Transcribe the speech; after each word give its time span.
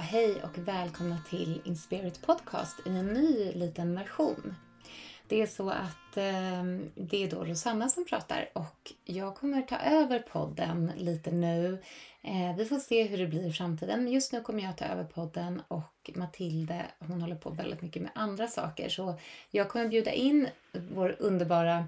Hej 0.00 0.42
och 0.42 0.58
välkomna 0.58 1.18
till 1.30 1.60
Inspirit 1.64 2.22
Podcast 2.22 2.86
i 2.86 2.88
en 2.88 3.06
ny 3.06 3.52
liten 3.52 3.94
version. 3.94 4.54
Det 5.28 5.42
är 5.42 5.46
så 5.46 5.70
att 5.70 6.16
eh, 6.16 6.64
det 6.94 7.24
är 7.24 7.30
då 7.30 7.44
Rosanna 7.44 7.88
som 7.88 8.04
pratar 8.04 8.48
och 8.52 8.92
jag 9.04 9.36
kommer 9.36 9.62
ta 9.62 9.76
över 9.76 10.18
podden 10.18 10.92
lite 10.96 11.30
nu. 11.30 11.82
Eh, 12.22 12.56
vi 12.56 12.64
får 12.64 12.78
se 12.78 13.02
hur 13.02 13.18
det 13.18 13.26
blir 13.26 13.46
i 13.46 13.52
framtiden. 13.52 14.08
Just 14.08 14.32
nu 14.32 14.40
kommer 14.40 14.62
jag 14.62 14.76
ta 14.76 14.84
över 14.84 15.04
podden 15.04 15.62
och 15.68 16.10
Matilde 16.14 16.86
hon 16.98 17.22
håller 17.22 17.36
på 17.36 17.50
väldigt 17.50 17.82
mycket 17.82 18.02
med 18.02 18.10
andra 18.14 18.46
saker 18.46 18.88
så 18.88 19.18
jag 19.50 19.68
kommer 19.68 19.88
bjuda 19.88 20.12
in 20.12 20.48
vår 20.72 21.16
underbara 21.18 21.86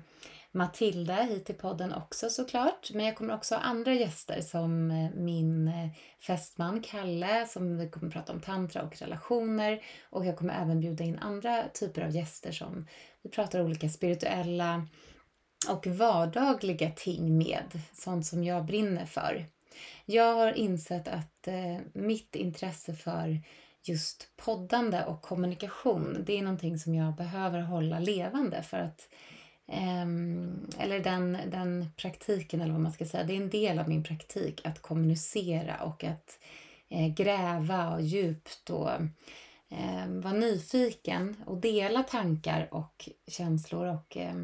Matilda 0.53 1.15
hit 1.15 1.47
till 1.47 1.55
podden 1.55 1.93
också 1.93 2.31
såklart. 2.31 2.91
Men 2.95 3.07
jag 3.07 3.17
kommer 3.17 3.35
också 3.35 3.55
ha 3.55 3.63
andra 3.63 3.95
gäster 3.95 4.41
som 4.41 4.91
eh, 4.91 5.11
min 5.15 5.69
eh, 5.69 5.89
fästman 6.27 6.83
Kalle 6.83 7.47
som 7.47 7.79
vi 7.79 7.89
kommer 7.89 8.11
prata 8.11 8.33
om 8.33 8.41
tantra 8.41 8.83
och 8.83 8.97
relationer. 8.97 9.83
Och 10.11 10.27
jag 10.27 10.37
kommer 10.37 10.63
även 10.63 10.81
bjuda 10.81 11.05
in 11.05 11.19
andra 11.19 11.69
typer 11.75 12.03
av 12.03 12.11
gäster 12.11 12.53
som 12.53 12.87
vi 13.23 13.31
pratar 13.31 13.63
olika 13.63 13.89
spirituella 13.89 14.87
och 15.69 15.87
vardagliga 15.87 16.91
ting 16.91 17.39
med. 17.39 17.81
Sånt 17.93 18.27
som 18.27 18.45
jag 18.45 18.65
brinner 18.65 19.07
för. 19.07 19.47
Jag 20.05 20.35
har 20.35 20.53
insett 20.53 21.09
att 21.09 21.49
eh, 21.49 21.77
mitt 21.93 22.37
intresse 22.37 22.95
för 22.95 23.43
just 23.83 24.37
poddande 24.37 25.05
och 25.05 25.23
kommunikation, 25.23 26.23
det 26.27 26.39
är 26.39 26.43
någonting 26.43 26.79
som 26.79 26.95
jag 26.95 27.15
behöver 27.15 27.61
hålla 27.61 27.99
levande 27.99 28.63
för 28.63 28.79
att 28.79 29.09
Ehm, 29.73 30.67
eller 30.79 31.01
den, 31.01 31.39
den 31.47 31.87
praktiken, 31.97 32.61
eller 32.61 32.73
vad 32.73 32.81
man 32.81 32.93
ska 32.93 33.05
säga. 33.07 33.25
Det 33.25 33.33
är 33.33 33.43
en 33.43 33.51
del 33.51 33.79
av 33.79 33.89
min 33.89 34.05
praktik 34.05 34.67
att 34.67 34.83
kommunicera 34.83 35.83
och 35.83 36.05
att 36.05 36.39
eh, 36.89 37.09
gräva 37.09 37.95
och 37.95 38.03
djupt 38.03 38.71
och 38.71 38.91
eh, 39.69 40.07
vara 40.09 40.33
nyfiken 40.33 41.37
och 41.47 41.57
dela 41.57 42.03
tankar 42.03 42.69
och 42.75 43.09
känslor 43.27 43.87
och 43.87 44.17
eh, 44.17 44.35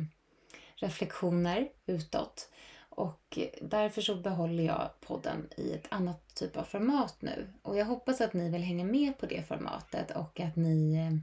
reflektioner 0.76 1.68
utåt. 1.86 2.50
Och 2.88 3.38
därför 3.62 4.02
så 4.02 4.14
behåller 4.14 4.64
jag 4.64 4.90
podden 5.00 5.48
i 5.56 5.72
ett 5.72 5.86
annat 5.88 6.34
typ 6.34 6.56
av 6.56 6.62
format 6.62 7.16
nu. 7.20 7.52
Och 7.62 7.76
jag 7.76 7.86
hoppas 7.86 8.20
att 8.20 8.32
ni 8.32 8.50
vill 8.50 8.62
hänga 8.62 8.84
med 8.84 9.18
på 9.18 9.26
det 9.26 9.48
formatet 9.48 10.10
och 10.10 10.40
att 10.40 10.56
ni 10.56 10.94
eh, 10.96 11.18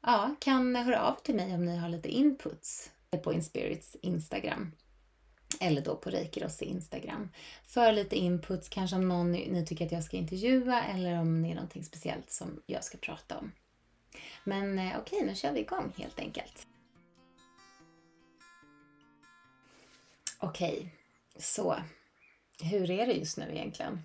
ja, 0.00 0.34
kan 0.40 0.76
höra 0.76 1.02
av 1.02 1.14
till 1.22 1.34
mig 1.34 1.54
om 1.54 1.64
ni 1.64 1.76
har 1.76 1.88
lite 1.88 2.08
inputs 2.08 2.90
på 3.18 3.32
Inspirits 3.32 3.96
Instagram. 4.02 4.72
Eller 5.60 5.82
då 5.82 5.96
på 5.96 6.10
Reikirossi 6.10 6.64
Instagram. 6.64 7.28
För 7.66 7.92
lite 7.92 8.16
inputs, 8.16 8.68
kanske 8.68 8.96
om 8.96 9.08
någon 9.08 9.32
ni 9.32 9.66
tycker 9.66 9.86
att 9.86 9.92
jag 9.92 10.04
ska 10.04 10.16
intervjua 10.16 10.84
eller 10.84 11.20
om 11.20 11.42
det 11.42 11.50
är 11.50 11.54
någonting 11.54 11.84
speciellt 11.84 12.30
som 12.30 12.62
jag 12.66 12.84
ska 12.84 12.98
prata 12.98 13.38
om. 13.38 13.52
Men 14.44 14.78
okej, 14.78 14.96
okej, 15.00 15.26
nu 15.26 15.34
kör 15.34 15.52
vi 15.52 15.60
igång 15.60 15.92
helt 15.96 16.18
enkelt. 16.18 16.66
Okej, 20.38 20.94
så 21.38 21.76
hur 22.62 22.90
är 22.90 23.06
det 23.06 23.12
just 23.12 23.38
nu 23.38 23.50
egentligen? 23.50 24.02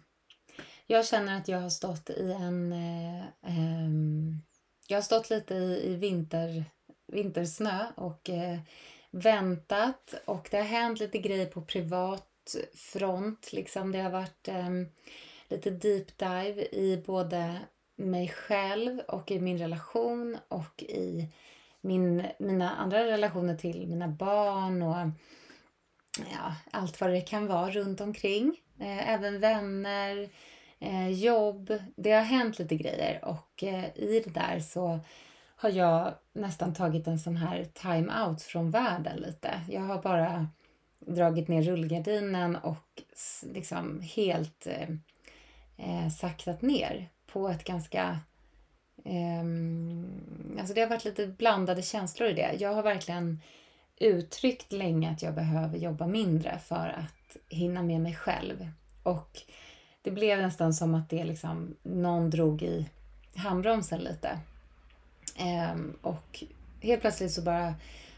Jag 0.87 1.07
känner 1.07 1.37
att 1.37 1.47
jag 1.47 1.61
har 1.61 1.69
stått 1.69 2.09
i 2.09 2.31
en... 2.31 2.73
Eh, 2.73 3.23
eh, 3.23 3.89
jag 4.87 4.97
har 4.97 5.01
stått 5.01 5.29
lite 5.29 5.53
i, 5.53 5.91
i 5.91 5.95
vinter, 5.95 6.65
vintersnö 7.07 7.85
och 7.95 8.29
eh, 8.29 8.59
väntat 9.11 10.13
och 10.25 10.47
det 10.51 10.57
har 10.57 10.63
hänt 10.63 10.99
lite 10.99 11.17
grejer 11.17 11.45
på 11.45 11.61
privat 11.61 12.55
front. 12.73 13.53
Liksom. 13.53 13.91
Det 13.91 13.99
har 13.99 14.09
varit 14.09 14.47
um, 14.47 14.87
lite 15.47 15.69
deep 15.69 16.17
dive 16.17 16.67
i 16.71 17.03
både 17.05 17.59
mig 17.95 18.27
själv 18.29 18.99
och 18.99 19.31
i 19.31 19.39
min 19.39 19.57
relation 19.57 20.37
och 20.47 20.83
i 20.83 21.27
min, 21.81 22.25
mina 22.39 22.75
andra 22.75 23.05
relationer 23.05 23.55
till 23.55 23.87
mina 23.87 24.07
barn 24.07 24.81
och 24.81 25.09
ja, 26.31 26.55
allt 26.71 27.01
vad 27.01 27.09
det 27.09 27.21
kan 27.21 27.47
vara 27.47 27.71
runt 27.71 28.01
omkring. 28.01 28.57
Eh, 28.79 29.09
även 29.09 29.39
vänner, 29.39 30.29
eh, 30.79 31.09
jobb. 31.09 31.73
Det 31.95 32.11
har 32.11 32.23
hänt 32.23 32.59
lite 32.59 32.75
grejer 32.75 33.25
och 33.25 33.63
eh, 33.63 33.85
i 33.95 34.21
det 34.25 34.33
där 34.33 34.59
så 34.59 34.99
har 35.61 35.69
jag 35.69 36.13
nästan 36.33 36.73
tagit 36.73 37.07
en 37.07 37.19
sån 37.19 37.37
här 37.37 37.65
time-out 37.73 38.41
från 38.41 38.71
världen 38.71 39.17
lite. 39.17 39.61
Jag 39.69 39.81
har 39.81 40.01
bara 40.01 40.47
dragit 40.99 41.47
ner 41.47 41.61
rullgardinen 41.61 42.55
och 42.55 43.01
liksom 43.41 44.01
helt 44.01 44.67
eh, 44.67 44.89
eh, 45.77 46.09
saktat 46.09 46.61
ner 46.61 47.09
på 47.31 47.49
ett 47.49 47.63
ganska... 47.63 48.19
Eh, 49.05 49.43
alltså 50.59 50.73
det 50.73 50.81
har 50.81 50.89
varit 50.89 51.05
lite 51.05 51.27
blandade 51.27 51.81
känslor 51.81 52.29
i 52.29 52.33
det. 52.33 52.55
Jag 52.59 52.73
har 52.73 52.83
verkligen 52.83 53.41
uttryckt 53.97 54.71
länge 54.71 55.11
att 55.11 55.21
jag 55.21 55.35
behöver 55.35 55.77
jobba 55.77 56.07
mindre 56.07 56.59
för 56.59 56.95
att 56.97 57.37
hinna 57.49 57.83
med 57.83 58.01
mig 58.01 58.15
själv. 58.15 58.71
Och 59.03 59.41
det 60.01 60.11
blev 60.11 60.41
nästan 60.41 60.73
som 60.73 60.95
att 60.95 61.09
det 61.09 61.23
liksom, 61.23 61.75
någon 61.83 62.29
drog 62.29 62.61
i 62.61 62.89
handbromsen 63.35 63.99
lite. 63.99 64.39
Ehm, 65.39 65.97
och 66.01 66.43
helt 66.81 67.01
plötsligt 67.01 67.31
så 67.31 67.41
bara 67.41 67.75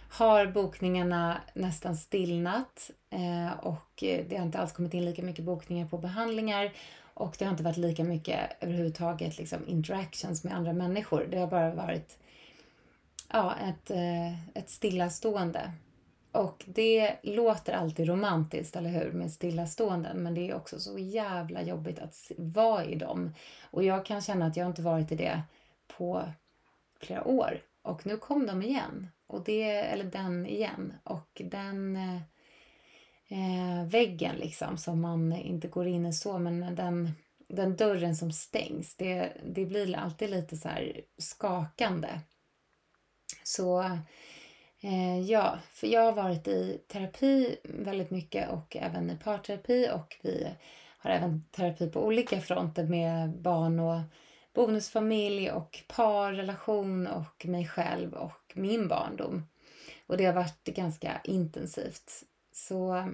har 0.09 0.45
bokningarna 0.45 1.41
nästan 1.53 1.97
stillnat 1.97 2.91
eh, 3.09 3.59
och 3.59 3.89
det 3.99 4.37
har 4.37 4.45
inte 4.45 4.59
alls 4.59 4.71
kommit 4.71 4.93
in 4.93 5.05
lika 5.05 5.23
mycket 5.23 5.45
bokningar 5.45 5.87
på 5.87 5.97
behandlingar 5.97 6.71
och 7.13 7.35
det 7.39 7.45
har 7.45 7.51
inte 7.51 7.63
varit 7.63 7.77
lika 7.77 8.03
mycket 8.03 8.39
överhuvudtaget 8.59 9.37
liksom 9.37 9.67
interactions 9.67 10.43
med 10.43 10.53
andra 10.53 10.73
människor. 10.73 11.27
Det 11.31 11.37
har 11.37 11.47
bara 11.47 11.75
varit 11.75 12.17
ja, 13.31 13.55
ett, 13.55 13.91
eh, 13.91 14.57
ett 14.57 14.69
stillastående. 14.69 15.71
Och 16.31 16.63
det 16.65 17.15
låter 17.23 17.73
alltid 17.73 18.07
romantiskt, 18.07 18.75
eller 18.75 18.89
hur, 18.89 19.11
med 19.11 19.31
stillaståenden, 19.31 20.23
men 20.23 20.33
det 20.33 20.49
är 20.49 20.55
också 20.55 20.79
så 20.79 20.97
jävla 20.97 21.61
jobbigt 21.61 21.99
att 21.99 22.31
vara 22.37 22.85
i 22.85 22.95
dem. 22.95 23.33
Och 23.71 23.83
jag 23.83 24.05
kan 24.05 24.21
känna 24.21 24.45
att 24.45 24.57
jag 24.57 24.67
inte 24.67 24.81
varit 24.81 25.11
i 25.11 25.15
det 25.15 25.41
på 25.97 26.23
flera 27.01 27.27
år. 27.27 27.61
Och 27.83 28.05
nu 28.05 28.17
kom 28.17 28.45
de 28.45 28.61
igen. 28.61 29.07
Och 29.27 29.43
det, 29.43 29.63
eller 29.63 30.03
den 30.03 30.45
igen. 30.45 30.93
Och 31.03 31.41
den 31.45 31.95
eh, 31.95 32.21
eh, 33.27 33.85
väggen 33.85 34.35
liksom 34.35 34.77
som 34.77 35.01
man 35.01 35.33
inte 35.33 35.67
går 35.67 35.87
in 35.87 36.05
i 36.05 36.13
så, 36.13 36.39
men 36.39 36.75
den, 36.75 37.11
den 37.47 37.75
dörren 37.75 38.15
som 38.15 38.31
stängs, 38.31 38.95
det, 38.95 39.33
det 39.45 39.65
blir 39.65 39.95
alltid 39.95 40.29
lite 40.29 40.57
så 40.57 40.67
här 40.67 41.01
skakande. 41.17 42.19
Så 43.43 43.81
eh, 44.81 45.19
ja, 45.19 45.59
för 45.71 45.87
jag 45.87 46.01
har 46.01 46.13
varit 46.13 46.47
i 46.47 46.81
terapi 46.87 47.57
väldigt 47.63 48.11
mycket 48.11 48.49
och 48.49 48.75
även 48.75 49.09
i 49.09 49.17
parterapi 49.17 49.89
och 49.93 50.17
vi 50.21 50.47
har 50.97 51.11
även 51.11 51.45
terapi 51.51 51.89
på 51.89 52.05
olika 52.05 52.41
fronter 52.41 52.83
med 52.83 53.41
barn 53.41 53.79
och 53.79 53.99
bonusfamilj 54.53 55.51
och 55.51 55.83
parrelation 55.87 57.07
och 57.07 57.45
mig 57.45 57.67
själv 57.67 58.13
och 58.13 58.51
min 58.53 58.87
barndom. 58.87 59.47
Och 60.07 60.17
det 60.17 60.25
har 60.25 60.33
varit 60.33 60.63
ganska 60.63 61.21
intensivt. 61.23 62.23
Så 62.53 63.09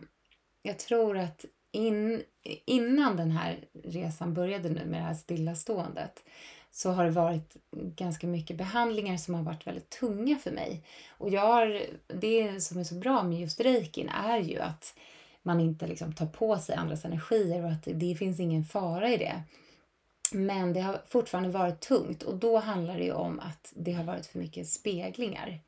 jag 0.61 0.79
tror 0.79 1.17
att 1.17 1.45
in, 1.71 2.23
innan 2.65 3.17
den 3.17 3.31
här 3.31 3.65
resan 3.83 4.33
började 4.33 4.69
nu 4.69 4.85
med 4.85 5.01
det 5.01 5.05
här 5.05 5.13
stillaståendet 5.13 6.23
så 6.71 6.91
har 6.91 7.05
det 7.05 7.11
varit 7.11 7.55
ganska 7.71 8.27
mycket 8.27 8.57
behandlingar 8.57 9.17
som 9.17 9.33
har 9.33 9.43
varit 9.43 9.67
väldigt 9.67 9.89
tunga 9.89 10.37
för 10.37 10.51
mig. 10.51 10.83
Och 11.17 11.29
jag 11.29 11.41
har, 11.41 11.81
det 12.07 12.63
som 12.63 12.79
är 12.79 12.83
så 12.83 12.95
bra 12.95 13.23
med 13.23 13.39
just 13.39 13.59
reikin 13.59 14.09
är 14.09 14.39
ju 14.39 14.59
att 14.59 14.93
man 15.43 15.59
inte 15.59 15.87
liksom 15.87 16.13
tar 16.13 16.25
på 16.25 16.57
sig 16.57 16.75
andras 16.75 17.05
energier 17.05 17.63
och 17.63 17.71
att 17.71 17.87
det 17.93 18.15
finns 18.15 18.39
ingen 18.39 18.63
fara 18.63 19.09
i 19.09 19.17
det. 19.17 19.43
Men 20.33 20.73
det 20.73 20.81
har 20.81 21.01
fortfarande 21.07 21.49
varit 21.49 21.79
tungt 21.79 22.23
och 22.23 22.35
då 22.37 22.57
handlar 22.57 22.97
det 22.97 23.03
ju 23.03 23.13
om 23.13 23.39
att 23.39 23.73
det 23.75 23.93
har 23.93 24.03
varit 24.03 24.25
för 24.25 24.39
mycket 24.39 24.69
speglingar 24.69 25.59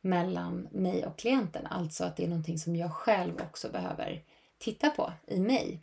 mellan 0.00 0.68
mig 0.72 1.06
och 1.06 1.18
klienten. 1.18 1.66
Alltså 1.66 2.04
att 2.04 2.16
det 2.16 2.24
är 2.24 2.28
någonting 2.28 2.58
som 2.58 2.76
jag 2.76 2.92
själv 2.92 3.32
också 3.40 3.68
behöver 3.68 4.22
titta 4.58 4.90
på 4.90 5.12
i 5.26 5.40
mig. 5.40 5.80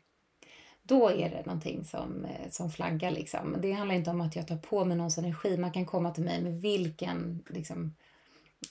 Då 0.83 1.09
är 1.09 1.29
det 1.29 1.45
någonting 1.45 1.85
som, 1.85 2.25
eh, 2.25 2.49
som 2.49 2.71
flaggar. 2.71 3.11
Liksom. 3.11 3.57
Det 3.61 3.71
handlar 3.71 3.95
inte 3.95 4.09
om 4.09 4.21
att 4.21 4.35
jag 4.35 4.47
tar 4.47 4.57
på 4.57 4.85
mig 4.85 4.97
någons 4.97 5.17
energi. 5.17 5.57
Man 5.57 5.71
kan 5.71 5.85
komma 5.85 6.11
till 6.11 6.23
mig 6.23 6.41
med 6.41 6.61
vilken 6.61 7.43
liksom, 7.49 7.93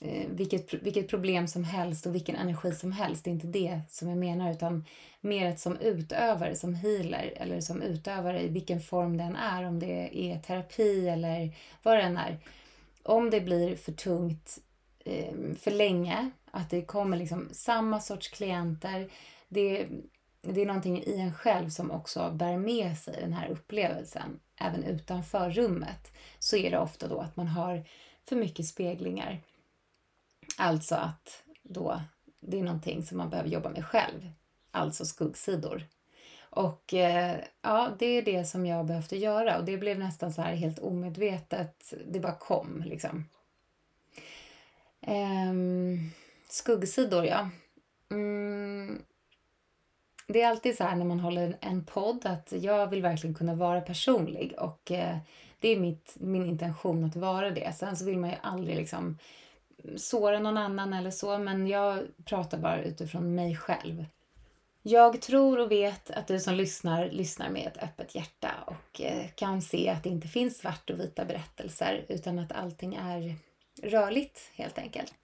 eh, 0.00 0.28
vilket, 0.28 0.74
vilket 0.74 1.08
problem 1.08 1.48
som 1.48 1.64
helst 1.64 2.06
och 2.06 2.14
vilken 2.14 2.36
energi 2.36 2.72
som 2.72 2.92
helst. 2.92 3.24
Det 3.24 3.30
är 3.30 3.32
inte 3.32 3.46
det 3.46 3.80
som 3.88 4.08
jag 4.08 4.18
menar 4.18 4.50
utan 4.50 4.84
mer 5.20 5.46
ett 5.46 5.60
som 5.60 5.76
utövare, 5.76 6.56
som 6.56 6.74
healer 6.74 7.32
eller 7.36 7.60
som 7.60 7.82
utövare 7.82 8.42
i 8.42 8.48
vilken 8.48 8.80
form 8.80 9.16
den 9.16 9.36
är. 9.36 9.64
Om 9.64 9.78
det 9.78 10.10
är 10.12 10.38
terapi 10.38 11.08
eller 11.08 11.56
vad 11.82 11.96
det 11.96 12.02
än 12.02 12.16
är. 12.16 12.38
Om 13.02 13.30
det 13.30 13.40
blir 13.40 13.76
för 13.76 13.92
tungt 13.92 14.58
eh, 15.04 15.34
för 15.58 15.70
länge, 15.70 16.30
att 16.50 16.70
det 16.70 16.82
kommer 16.82 17.16
liksom 17.16 17.48
samma 17.52 18.00
sorts 18.00 18.28
klienter. 18.28 19.10
Det, 19.48 19.86
det 20.42 20.62
är 20.62 20.66
någonting 20.66 21.02
i 21.02 21.20
en 21.20 21.34
själv 21.34 21.68
som 21.68 21.90
också 21.90 22.30
bär 22.34 22.56
med 22.56 22.98
sig 22.98 23.16
den 23.20 23.32
här 23.32 23.48
upplevelsen 23.48 24.40
även 24.60 24.84
utanför 24.84 25.50
rummet 25.50 26.12
så 26.38 26.56
är 26.56 26.70
det 26.70 26.78
ofta 26.78 27.08
då 27.08 27.18
att 27.20 27.36
man 27.36 27.46
har 27.46 27.84
för 28.28 28.36
mycket 28.36 28.66
speglingar. 28.66 29.40
Alltså 30.58 30.94
att 30.94 31.42
då 31.62 32.00
det 32.40 32.58
är 32.58 32.62
någonting 32.62 33.02
som 33.02 33.18
man 33.18 33.30
behöver 33.30 33.48
jobba 33.48 33.70
med 33.70 33.86
själv, 33.86 34.30
alltså 34.70 35.04
skuggsidor. 35.04 35.86
Och 36.40 36.94
eh, 36.94 37.36
ja, 37.62 37.90
det 37.98 38.06
är 38.06 38.22
det 38.22 38.44
som 38.44 38.66
jag 38.66 38.86
behövde 38.86 39.16
göra 39.16 39.58
och 39.58 39.64
det 39.64 39.78
blev 39.78 39.98
nästan 39.98 40.32
så 40.32 40.42
här 40.42 40.54
helt 40.54 40.78
omedvetet. 40.78 41.94
Det 42.06 42.20
bara 42.20 42.34
kom 42.34 42.82
liksom. 42.86 43.28
Ehm, 45.00 46.10
skuggsidor, 46.48 47.24
ja. 47.24 47.50
Mm, 48.10 49.02
det 50.26 50.42
är 50.42 50.48
alltid 50.48 50.76
så 50.76 50.84
här 50.84 50.96
när 50.96 51.04
man 51.04 51.20
håller 51.20 51.56
en 51.60 51.84
podd 51.84 52.26
att 52.26 52.52
jag 52.52 52.86
vill 52.86 53.02
verkligen 53.02 53.34
kunna 53.34 53.54
vara 53.54 53.80
personlig 53.80 54.54
och 54.58 54.90
eh, 54.90 55.16
det 55.58 55.68
är 55.68 55.80
mitt, 55.80 56.16
min 56.20 56.46
intention 56.46 57.04
att 57.04 57.16
vara 57.16 57.50
det. 57.50 57.76
Sen 57.76 57.96
så 57.96 58.04
vill 58.04 58.18
man 58.18 58.30
ju 58.30 58.36
aldrig 58.42 58.76
liksom 58.76 59.18
såra 59.96 60.38
någon 60.38 60.58
annan 60.58 60.92
eller 60.92 61.10
så, 61.10 61.38
men 61.38 61.66
jag 61.66 61.98
pratar 62.24 62.58
bara 62.58 62.82
utifrån 62.82 63.34
mig 63.34 63.56
själv. 63.56 64.04
Jag 64.82 65.20
tror 65.20 65.58
och 65.58 65.70
vet 65.70 66.10
att 66.10 66.26
du 66.26 66.40
som 66.40 66.54
lyssnar 66.54 67.10
lyssnar 67.10 67.50
med 67.50 67.66
ett 67.66 67.82
öppet 67.82 68.14
hjärta 68.14 68.50
och 68.66 69.00
eh, 69.00 69.26
kan 69.34 69.62
se 69.62 69.88
att 69.88 70.02
det 70.02 70.08
inte 70.08 70.28
finns 70.28 70.58
svart 70.58 70.90
och 70.90 71.00
vita 71.00 71.24
berättelser 71.24 72.04
utan 72.08 72.38
att 72.38 72.52
allting 72.52 72.94
är 72.94 73.34
rörligt 73.82 74.50
helt 74.54 74.78
enkelt. 74.78 75.14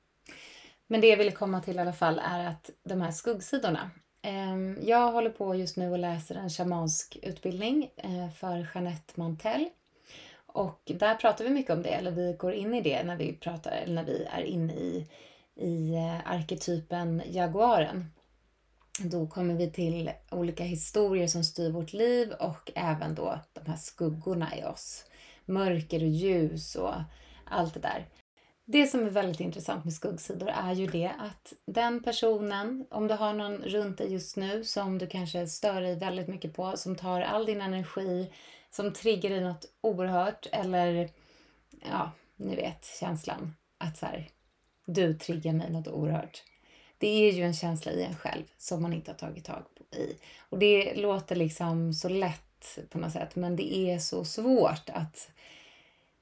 Men 0.87 1.00
det 1.00 1.08
jag 1.08 1.16
ville 1.16 1.31
komma 1.31 1.61
till 1.61 1.76
i 1.76 1.81
alla 1.81 1.93
fall 1.93 2.20
är 2.25 2.46
att 2.46 2.70
de 2.84 3.00
här 3.00 3.11
skuggsidorna. 3.11 3.90
Ehm, 4.22 4.78
jag 4.82 5.12
håller 5.12 5.31
på 5.31 5.54
just 5.54 5.76
nu 5.76 5.90
och 5.90 5.99
läser 5.99 6.34
en 6.34 6.50
shamansk 6.50 7.19
utbildning 7.22 7.90
eh, 7.96 8.31
för 8.31 8.69
Jeanette 8.75 9.12
Mantell. 9.14 9.69
Och 10.53 10.81
där 10.85 11.15
pratar 11.15 11.45
vi 11.45 11.50
mycket 11.50 11.73
om 11.73 11.83
det, 11.83 11.89
eller 11.89 12.11
vi 12.11 12.37
går 12.39 12.53
in 12.53 12.75
i 12.75 12.81
det 12.81 13.03
när 13.03 13.17
vi, 13.17 13.33
pratar, 13.33 13.71
eller 13.71 13.95
när 13.95 14.05
vi 14.05 14.25
är 14.25 14.43
inne 14.43 14.73
i, 14.73 15.06
i 15.56 15.95
eh, 15.95 16.33
arketypen 16.33 17.23
jaguaren. 17.27 18.06
Då 19.00 19.27
kommer 19.27 19.55
vi 19.55 19.71
till 19.71 20.11
olika 20.31 20.65
historier 20.65 21.27
som 21.27 21.45
styr 21.45 21.71
vårt 21.71 21.93
liv 21.93 22.33
och 22.33 22.73
även 22.75 23.15
då 23.15 23.39
de 23.53 23.71
här 23.71 23.77
skuggorna 23.77 24.59
i 24.59 24.65
oss. 24.65 25.05
Mörker 25.45 26.03
och 26.03 26.09
ljus 26.09 26.75
och 26.75 26.95
allt 27.45 27.75
det 27.75 27.81
där. 27.81 28.06
Det 28.71 28.87
som 28.87 29.00
är 29.00 29.11
väldigt 29.11 29.41
intressant 29.41 29.85
med 29.85 29.95
skuggsidor 29.95 30.49
är 30.49 30.73
ju 30.73 30.87
det 30.87 31.12
att 31.19 31.53
den 31.67 32.03
personen, 32.03 32.87
om 32.91 33.09
du 33.09 33.15
har 33.15 33.33
någon 33.33 33.56
runt 33.56 33.99
dig 33.99 34.12
just 34.12 34.37
nu 34.37 34.65
som 34.65 34.99
du 34.99 35.06
kanske 35.06 35.47
stör 35.47 35.81
dig 35.81 35.97
väldigt 35.97 36.29
mycket 36.29 36.55
på, 36.55 36.77
som 36.77 36.97
tar 36.97 37.21
all 37.21 37.47
din 37.47 37.61
energi, 37.61 38.33
som 38.70 38.93
triggar 38.93 39.31
dig 39.31 39.41
något 39.41 39.65
oerhört 39.81 40.47
eller 40.53 41.11
ja, 41.91 42.11
ni 42.37 42.56
vet 42.56 42.85
känslan 43.00 43.55
att 43.79 43.97
så 43.97 44.06
här, 44.06 44.29
du 44.87 45.15
triggar 45.15 45.53
mig 45.53 45.70
något 45.70 45.88
oerhört. 45.88 46.44
Det 46.99 47.09
är 47.09 47.32
ju 47.32 47.43
en 47.43 47.55
känsla 47.55 47.93
i 47.93 48.05
en 48.05 48.17
själv 48.17 48.44
som 48.59 48.82
man 48.82 48.93
inte 48.93 49.11
har 49.11 49.19
tagit 49.19 49.44
tag 49.44 49.62
i. 49.97 50.17
Och 50.38 50.59
det 50.59 50.94
låter 50.94 51.37
liksom 51.37 51.94
så 51.94 52.09
lätt 52.09 52.79
på 52.91 52.99
något 52.99 53.12
sätt 53.12 53.37
men 53.37 53.56
det 53.56 53.76
är 53.76 53.99
så 53.99 54.25
svårt 54.25 54.91
att 54.91 55.31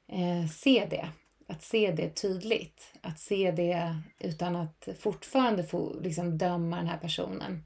eh, 0.09 0.49
se 0.51 0.87
det 0.91 1.09
att 1.47 1.63
se 1.63 1.91
det 1.91 2.11
tydligt. 2.11 2.93
Att 3.01 3.19
se 3.19 3.51
det 3.51 3.97
utan 4.19 4.57
att 4.57 4.89
fortfarande 4.99 5.65
få 5.65 6.01
liksom, 6.01 6.39
döma 6.39 6.77
den 6.77 6.87
här 6.87 6.99
personen. 6.99 7.63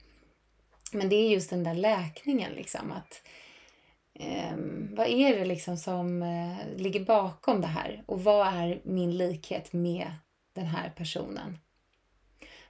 Men 0.92 1.08
det 1.08 1.16
är 1.16 1.30
just 1.30 1.50
den 1.50 1.64
där 1.64 1.74
läkningen. 1.74 2.52
Liksom, 2.52 2.92
att, 2.92 3.22
eh, 4.20 4.56
vad 4.96 5.06
är 5.06 5.38
det 5.38 5.44
liksom 5.44 5.76
som 5.76 6.22
eh, 6.22 6.76
ligger 6.76 7.04
bakom 7.04 7.60
det 7.60 7.66
här? 7.66 8.02
Och 8.06 8.24
vad 8.24 8.46
är 8.46 8.80
min 8.84 9.16
likhet 9.16 9.72
med 9.72 10.12
den 10.54 10.66
här 10.66 10.90
personen? 10.96 11.58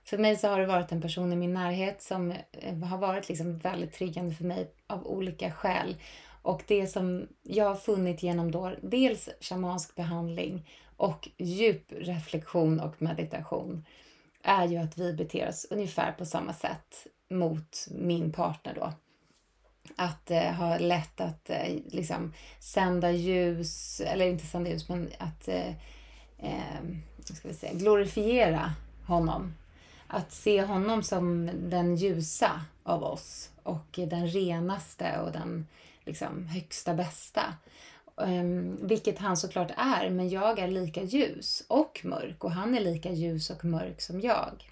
För 0.05 0.19
mig 0.19 0.37
så 0.37 0.49
har 0.49 0.61
det 0.61 0.67
varit 0.67 0.93
en 0.93 1.03
person 1.03 1.33
i 1.33 1.37
min 1.37 1.55
närhet 1.55 2.03
som 2.03 2.35
eh, 2.53 2.77
har 2.79 2.99
varit 2.99 3.29
liksom 3.29 3.59
väldigt 3.59 3.93
triggande 3.93 4.35
för 4.35 4.45
mig 4.45 4.71
av 4.87 5.07
olika 5.07 5.51
skäl. 5.51 5.97
Och 6.43 6.63
det 6.67 6.87
som 6.87 7.29
jag 7.43 7.65
har 7.65 7.75
funnit 7.75 8.23
genom 8.23 8.51
då 8.51 8.73
dels 8.83 9.29
shamansk 9.41 9.95
behandling 9.95 10.69
och 10.97 11.29
djup 11.37 11.93
reflektion 11.93 12.81
och 12.81 13.03
meditation 13.03 13.85
är 14.43 14.67
ju 14.67 14.77
att 14.77 14.99
vi 14.99 15.13
beter 15.13 15.49
oss 15.49 15.67
ungefär 15.71 16.13
på 16.13 16.25
samma 16.25 16.53
sätt 16.53 17.07
mot 17.31 17.87
min 17.91 18.33
partner 18.33 18.75
då. 18.75 18.93
Att 19.97 20.31
eh, 20.31 20.53
ha 20.53 20.79
lätt 20.79 21.21
att 21.21 21.51
eh, 21.51 21.77
liksom 21.87 22.33
sända 22.59 23.11
ljus, 23.11 24.01
eller 24.01 24.27
inte 24.27 24.47
sända 24.47 24.71
ljus, 24.71 24.89
men 24.89 25.11
att 25.19 25.49
eh, 25.49 25.69
eh, 26.39 26.81
ska 27.25 27.49
vi 27.49 27.55
säga, 27.55 27.73
glorifiera 27.73 28.73
honom. 29.07 29.55
Att 30.07 30.33
se 30.33 30.63
honom 30.63 31.03
som 31.03 31.51
den 31.71 31.97
ljusa 31.97 32.61
av 32.83 33.05
oss 33.05 33.51
och 33.63 33.87
den 33.93 34.29
renaste 34.29 35.21
och 35.21 35.33
den 35.33 35.67
liksom, 36.05 36.47
högsta 36.47 36.95
bästa. 36.95 37.43
Um, 38.17 38.87
vilket 38.87 39.19
han 39.19 39.37
såklart 39.37 39.71
är, 39.77 40.11
men 40.11 40.29
jag 40.29 40.59
är 40.59 40.69
lika 40.69 41.03
ljus 41.03 41.65
och 41.69 42.01
mörk 42.05 42.45
och 42.45 42.53
han 42.53 42.75
är 42.75 42.81
lika 42.81 43.13
ljus 43.13 43.51
och 43.51 43.65
mörk 43.65 44.01
som 44.01 44.21
jag. 44.21 44.71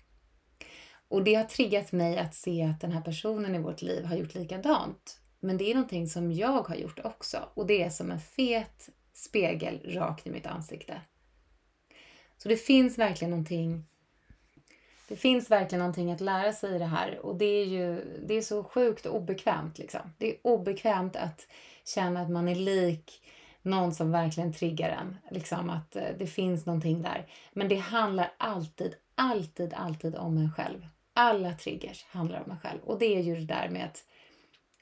Och 1.08 1.24
det 1.24 1.34
har 1.34 1.44
triggat 1.44 1.92
mig 1.92 2.18
att 2.18 2.34
se 2.34 2.62
att 2.62 2.80
den 2.80 2.92
här 2.92 3.00
personen 3.00 3.54
i 3.54 3.58
vårt 3.58 3.82
liv 3.82 4.04
har 4.04 4.16
gjort 4.16 4.34
likadant. 4.34 5.20
Men 5.40 5.58
det 5.58 5.70
är 5.70 5.74
någonting 5.74 6.06
som 6.06 6.32
jag 6.32 6.62
har 6.62 6.76
gjort 6.76 7.00
också 7.04 7.38
och 7.54 7.66
det 7.66 7.82
är 7.82 7.90
som 7.90 8.10
en 8.10 8.20
fet 8.20 8.88
spegel 9.14 9.94
rakt 9.94 10.26
i 10.26 10.30
mitt 10.30 10.46
ansikte. 10.46 11.00
Så 12.36 12.48
det 12.48 12.56
finns 12.56 12.98
verkligen 12.98 13.30
någonting 13.30 13.84
det 15.08 15.16
finns 15.16 15.50
verkligen 15.50 15.78
någonting 15.78 16.12
att 16.12 16.20
lära 16.20 16.52
sig 16.52 16.74
i 16.74 16.78
det 16.78 16.84
här 16.84 17.26
och 17.26 17.36
det 17.36 17.44
är 17.44 17.64
ju 17.64 18.04
det 18.26 18.34
är 18.34 18.42
så 18.42 18.64
sjukt 18.64 19.06
obekvämt. 19.06 19.78
Liksom. 19.78 20.00
Det 20.18 20.30
är 20.30 20.36
obekvämt 20.42 21.16
att 21.16 21.46
känna 21.84 22.20
att 22.20 22.30
man 22.30 22.48
är 22.48 22.54
lik 22.54 23.22
någon 23.62 23.94
som 23.94 24.12
verkligen 24.12 24.52
triggar 24.52 24.88
en. 24.88 25.16
Liksom 25.30 25.70
att 25.70 25.96
eh, 25.96 26.08
det 26.18 26.26
finns 26.26 26.66
någonting 26.66 27.02
där. 27.02 27.26
Men 27.52 27.68
det 27.68 27.76
handlar 27.76 28.32
alltid, 28.38 28.94
alltid, 29.14 29.74
alltid 29.74 30.16
om 30.16 30.38
en 30.38 30.52
själv. 30.52 30.86
Alla 31.20 31.52
triggers 31.52 32.04
handlar 32.04 32.42
om 32.44 32.50
en 32.50 32.58
själv. 32.58 32.80
Och 32.84 32.98
det 32.98 33.16
är 33.16 33.20
ju 33.20 33.34
det 33.34 33.44
där 33.44 33.68
med 33.68 33.84
att 33.84 34.04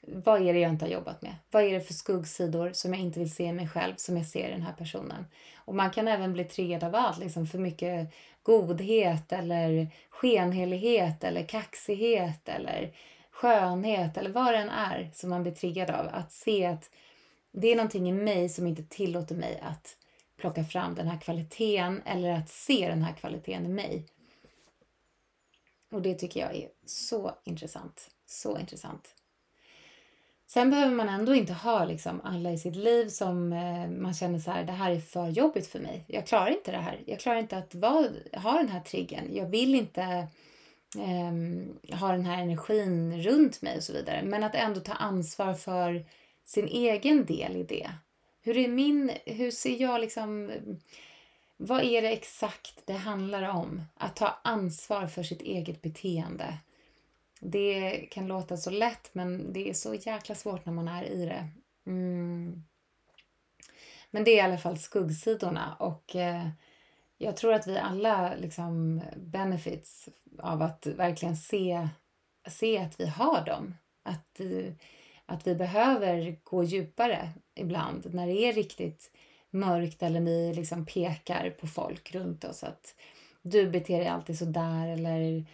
vad 0.07 0.41
är 0.41 0.53
det 0.53 0.59
jag 0.59 0.71
inte 0.71 0.85
har 0.85 0.89
jobbat 0.89 1.21
med? 1.21 1.35
Vad 1.51 1.63
är 1.63 1.71
det 1.71 1.81
för 1.81 1.93
skuggsidor 1.93 2.71
som 2.73 2.93
jag 2.93 3.01
inte 3.03 3.19
vill 3.19 3.35
se 3.35 3.43
i 3.43 3.53
mig 3.53 3.67
själv 3.67 3.93
som 3.97 4.17
jag 4.17 4.25
ser 4.25 4.47
i 4.47 4.51
den 4.51 4.61
här 4.61 4.73
personen? 4.73 5.25
Och 5.55 5.75
man 5.75 5.91
kan 5.91 6.07
även 6.07 6.33
bli 6.33 6.43
triggad 6.43 6.83
av 6.83 6.95
allt, 6.95 7.19
liksom 7.19 7.47
för 7.47 7.57
mycket 7.57 8.13
godhet 8.43 9.33
eller 9.33 9.87
skenhelighet 10.09 11.23
eller 11.23 11.43
kaxighet 11.43 12.49
eller 12.49 12.93
skönhet 13.31 14.17
eller 14.17 14.29
vad 14.29 14.53
det 14.53 14.57
än 14.57 14.69
är 14.69 15.09
som 15.13 15.29
man 15.29 15.43
blir 15.43 15.53
triggad 15.53 15.89
av. 15.89 16.07
Att 16.11 16.31
se 16.31 16.65
att 16.65 16.89
det 17.51 17.67
är 17.67 17.75
någonting 17.75 18.09
i 18.09 18.13
mig 18.13 18.49
som 18.49 18.67
inte 18.67 18.83
tillåter 18.83 19.35
mig 19.35 19.59
att 19.63 19.97
plocka 20.39 20.63
fram 20.63 20.95
den 20.95 21.07
här 21.07 21.19
kvaliteten 21.19 22.01
eller 22.05 22.31
att 22.31 22.49
se 22.49 22.89
den 22.89 23.03
här 23.03 23.13
kvaliteten 23.13 23.65
i 23.65 23.69
mig. 23.69 24.05
Och 25.91 26.01
det 26.01 26.13
tycker 26.13 26.39
jag 26.39 26.55
är 26.55 26.69
så 26.85 27.31
intressant. 27.43 28.09
Så 28.25 28.59
intressant. 28.59 29.15
Sen 30.49 30.69
behöver 30.69 30.95
man 30.95 31.09
ändå 31.09 31.35
inte 31.35 31.53
ha 31.53 31.85
liksom 31.85 32.21
alla 32.23 32.51
i 32.51 32.57
sitt 32.57 32.75
liv 32.75 33.07
som 33.07 33.53
eh, 33.53 33.89
man 33.89 34.13
känner 34.13 34.39
så 34.39 34.51
här, 34.51 34.63
det 34.63 34.71
här 34.71 34.91
är 34.91 34.99
för 34.99 35.27
jobbigt 35.27 35.67
för 35.67 35.79
mig. 35.79 36.05
Jag 36.07 36.27
klarar 36.27 36.51
inte 36.51 36.71
det 36.71 36.77
här. 36.77 37.03
Jag 37.05 37.19
klarar 37.19 37.39
inte 37.39 37.57
att 37.57 37.75
vara, 37.75 38.09
ha 38.33 38.53
den 38.57 38.69
här 38.69 38.79
triggern. 38.79 39.35
Jag 39.35 39.45
vill 39.45 39.75
inte 39.75 40.01
eh, 40.97 41.97
ha 41.99 42.11
den 42.11 42.25
här 42.25 42.41
energin 42.41 43.21
runt 43.23 43.61
mig 43.61 43.77
och 43.77 43.83
så 43.83 43.93
vidare. 43.93 44.23
Men 44.23 44.43
att 44.43 44.55
ändå 44.55 44.79
ta 44.79 44.93
ansvar 44.93 45.53
för 45.53 46.05
sin 46.45 46.67
egen 46.67 47.25
del 47.25 47.55
i 47.55 47.63
det. 47.63 47.89
Hur 48.41 48.57
är 48.57 48.67
min, 48.67 49.11
hur 49.25 49.51
ser 49.51 49.81
jag 49.81 50.01
liksom, 50.01 50.51
vad 51.57 51.83
är 51.83 52.01
det 52.01 52.09
exakt 52.09 52.81
det 52.85 52.93
handlar 52.93 53.49
om? 53.49 53.81
Att 53.95 54.15
ta 54.15 54.39
ansvar 54.43 55.07
för 55.07 55.23
sitt 55.23 55.41
eget 55.41 55.81
beteende. 55.81 56.57
Det 57.39 58.07
kan 58.11 58.27
låta 58.27 58.57
så 58.57 58.69
lätt 58.69 59.09
men 59.13 59.53
det 59.53 59.69
är 59.69 59.73
så 59.73 59.93
jäkla 59.95 60.35
svårt 60.35 60.65
när 60.65 60.73
man 60.73 60.87
är 60.87 61.03
i 61.03 61.25
det. 61.25 61.47
Mm. 61.85 62.63
Men 64.11 64.23
det 64.23 64.31
är 64.31 64.37
i 64.37 64.41
alla 64.41 64.57
fall 64.57 64.77
skuggsidorna 64.77 65.75
och 65.79 66.15
eh, 66.15 66.47
jag 67.17 67.37
tror 67.37 67.53
att 67.53 67.67
vi 67.67 67.77
alla 67.77 68.35
liksom 68.35 69.01
benefits 69.15 70.09
av 70.39 70.61
att 70.61 70.85
verkligen 70.85 71.37
se, 71.37 71.87
se 72.49 72.77
att 72.77 72.99
vi 72.99 73.07
har 73.07 73.45
dem. 73.45 73.75
Att, 74.03 74.39
eh, 74.39 74.73
att 75.25 75.47
vi 75.47 75.55
behöver 75.55 76.37
gå 76.43 76.63
djupare 76.63 77.29
ibland 77.55 78.13
när 78.13 78.27
det 78.27 78.33
är 78.33 78.53
riktigt 78.53 79.11
mörkt 79.49 80.03
eller 80.03 80.19
ni 80.19 80.53
liksom 80.53 80.85
pekar 80.85 81.49
på 81.49 81.67
folk 81.67 82.15
runt 82.15 82.43
oss 82.43 82.63
att 82.63 82.95
du 83.41 83.69
beter 83.69 83.99
dig 83.99 84.07
alltid 84.07 84.37
så 84.37 84.45
där 84.45 84.87
eller 84.87 85.45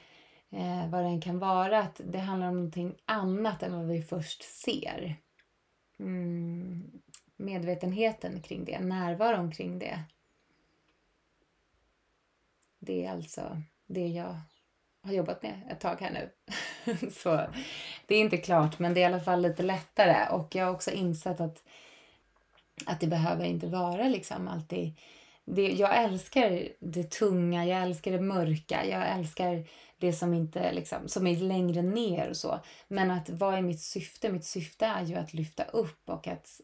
eh, 0.50 0.90
vad 0.90 1.06
än 1.06 1.22
kan 1.22 1.40
vara, 1.40 1.80
att 1.80 2.02
det 2.06 2.20
handlar 2.20 2.48
om 2.48 2.56
någonting 2.56 2.96
annat 3.06 3.64
än 3.64 3.78
vad 3.78 3.88
vi 3.88 4.02
först 4.02 4.44
ser. 4.44 5.16
Mm, 6.00 7.02
medvetenheten 7.36 8.42
kring 8.42 8.66
det, 8.66 8.80
närvaron 8.80 9.52
kring 9.52 9.80
det. 9.80 10.04
Det 12.80 13.06
är 13.06 13.12
alltså 13.12 13.62
det 13.88 14.08
jag 14.08 14.38
har 15.04 15.14
jobbat 15.14 15.44
med 15.44 15.62
ett 15.70 15.80
tag 15.80 15.98
här 16.00 16.12
nu. 16.12 16.30
Så 17.12 17.46
det 18.06 18.16
är 18.16 18.20
inte 18.20 18.38
klart, 18.38 18.80
men 18.80 18.94
det 18.94 19.00
är 19.00 19.02
i 19.02 19.14
alla 19.14 19.24
fall 19.24 19.42
lite 19.42 19.64
lättare. 19.64 20.36
Och 20.36 20.56
jag 20.56 20.66
har 20.66 20.74
också 20.74 20.92
insett 20.92 21.40
att, 21.40 21.64
att 22.86 23.00
det 23.00 23.08
behöver 23.08 23.46
inte 23.46 23.68
vara 23.68 24.08
liksom 24.08 24.48
alltid... 24.48 24.98
Det, 25.46 25.72
jag 25.72 26.04
älskar 26.04 26.70
det 26.80 27.12
tunga, 27.12 27.66
jag 27.66 27.82
älskar 27.82 28.12
det 28.12 28.22
mörka, 28.22 28.86
jag 28.86 29.10
älskar 29.10 29.68
det 29.98 30.14
som 30.14 30.34
inte 30.34 30.74
liksom, 30.74 31.08
som 31.08 31.28
är 31.28 31.36
längre 31.36 31.82
ner 31.82 32.30
och 32.30 32.38
så. 32.38 32.60
Men 32.88 33.12
att 33.12 33.30
vad 33.30 33.54
är 33.54 33.62
mitt 33.62 33.82
syfte? 33.82 34.32
Mitt 34.32 34.46
syfte 34.46 34.86
är 34.86 35.04
ju 35.04 35.16
att 35.16 35.34
lyfta 35.34 35.64
upp 35.64 36.10
och 36.10 36.28
att 36.28 36.62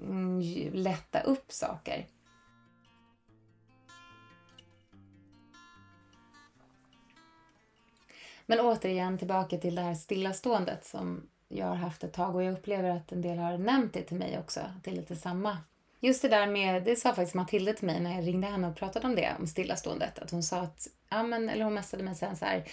mm, 0.00 0.40
lätta 0.72 1.20
upp 1.20 1.52
saker. 1.52 2.06
Men 8.46 8.60
återigen 8.60 9.18
tillbaka 9.18 9.58
till 9.58 9.74
det 9.74 9.82
här 9.82 9.94
stillaståendet 9.94 10.84
som 10.84 11.28
jag 11.52 11.66
har 11.66 11.74
haft 11.74 12.04
ett 12.04 12.12
tag 12.12 12.34
och 12.34 12.42
jag 12.42 12.52
upplever 12.52 12.90
att 12.90 13.12
en 13.12 13.22
del 13.22 13.38
har 13.38 13.58
nämnt 13.58 13.94
det 13.94 14.02
till 14.02 14.16
mig 14.16 14.38
också. 14.38 14.60
Att 14.60 14.84
det 14.84 14.90
är 14.90 14.94
lite 14.94 15.16
samma. 15.16 15.58
Just 16.00 16.22
det 16.22 16.28
där 16.28 16.46
med, 16.46 16.84
det 16.84 16.96
sa 16.96 17.14
faktiskt 17.14 17.34
Matilda 17.34 17.72
till 17.72 17.86
mig 17.86 18.00
när 18.00 18.14
jag 18.14 18.26
ringde 18.26 18.46
henne 18.46 18.68
och 18.68 18.76
pratade 18.76 19.06
om 19.06 19.14
det, 19.14 19.32
om 19.38 19.46
stillaståendet. 19.46 20.18
Att 20.18 20.30
hon 20.30 20.42
sa 20.42 20.60
att, 20.60 20.88
ja 21.10 21.22
men, 21.22 21.48
eller 21.48 21.64
hon 21.64 21.74
messade 21.74 22.02
mig 22.02 22.14
sen 22.14 22.36
så 22.36 22.44
här, 22.44 22.64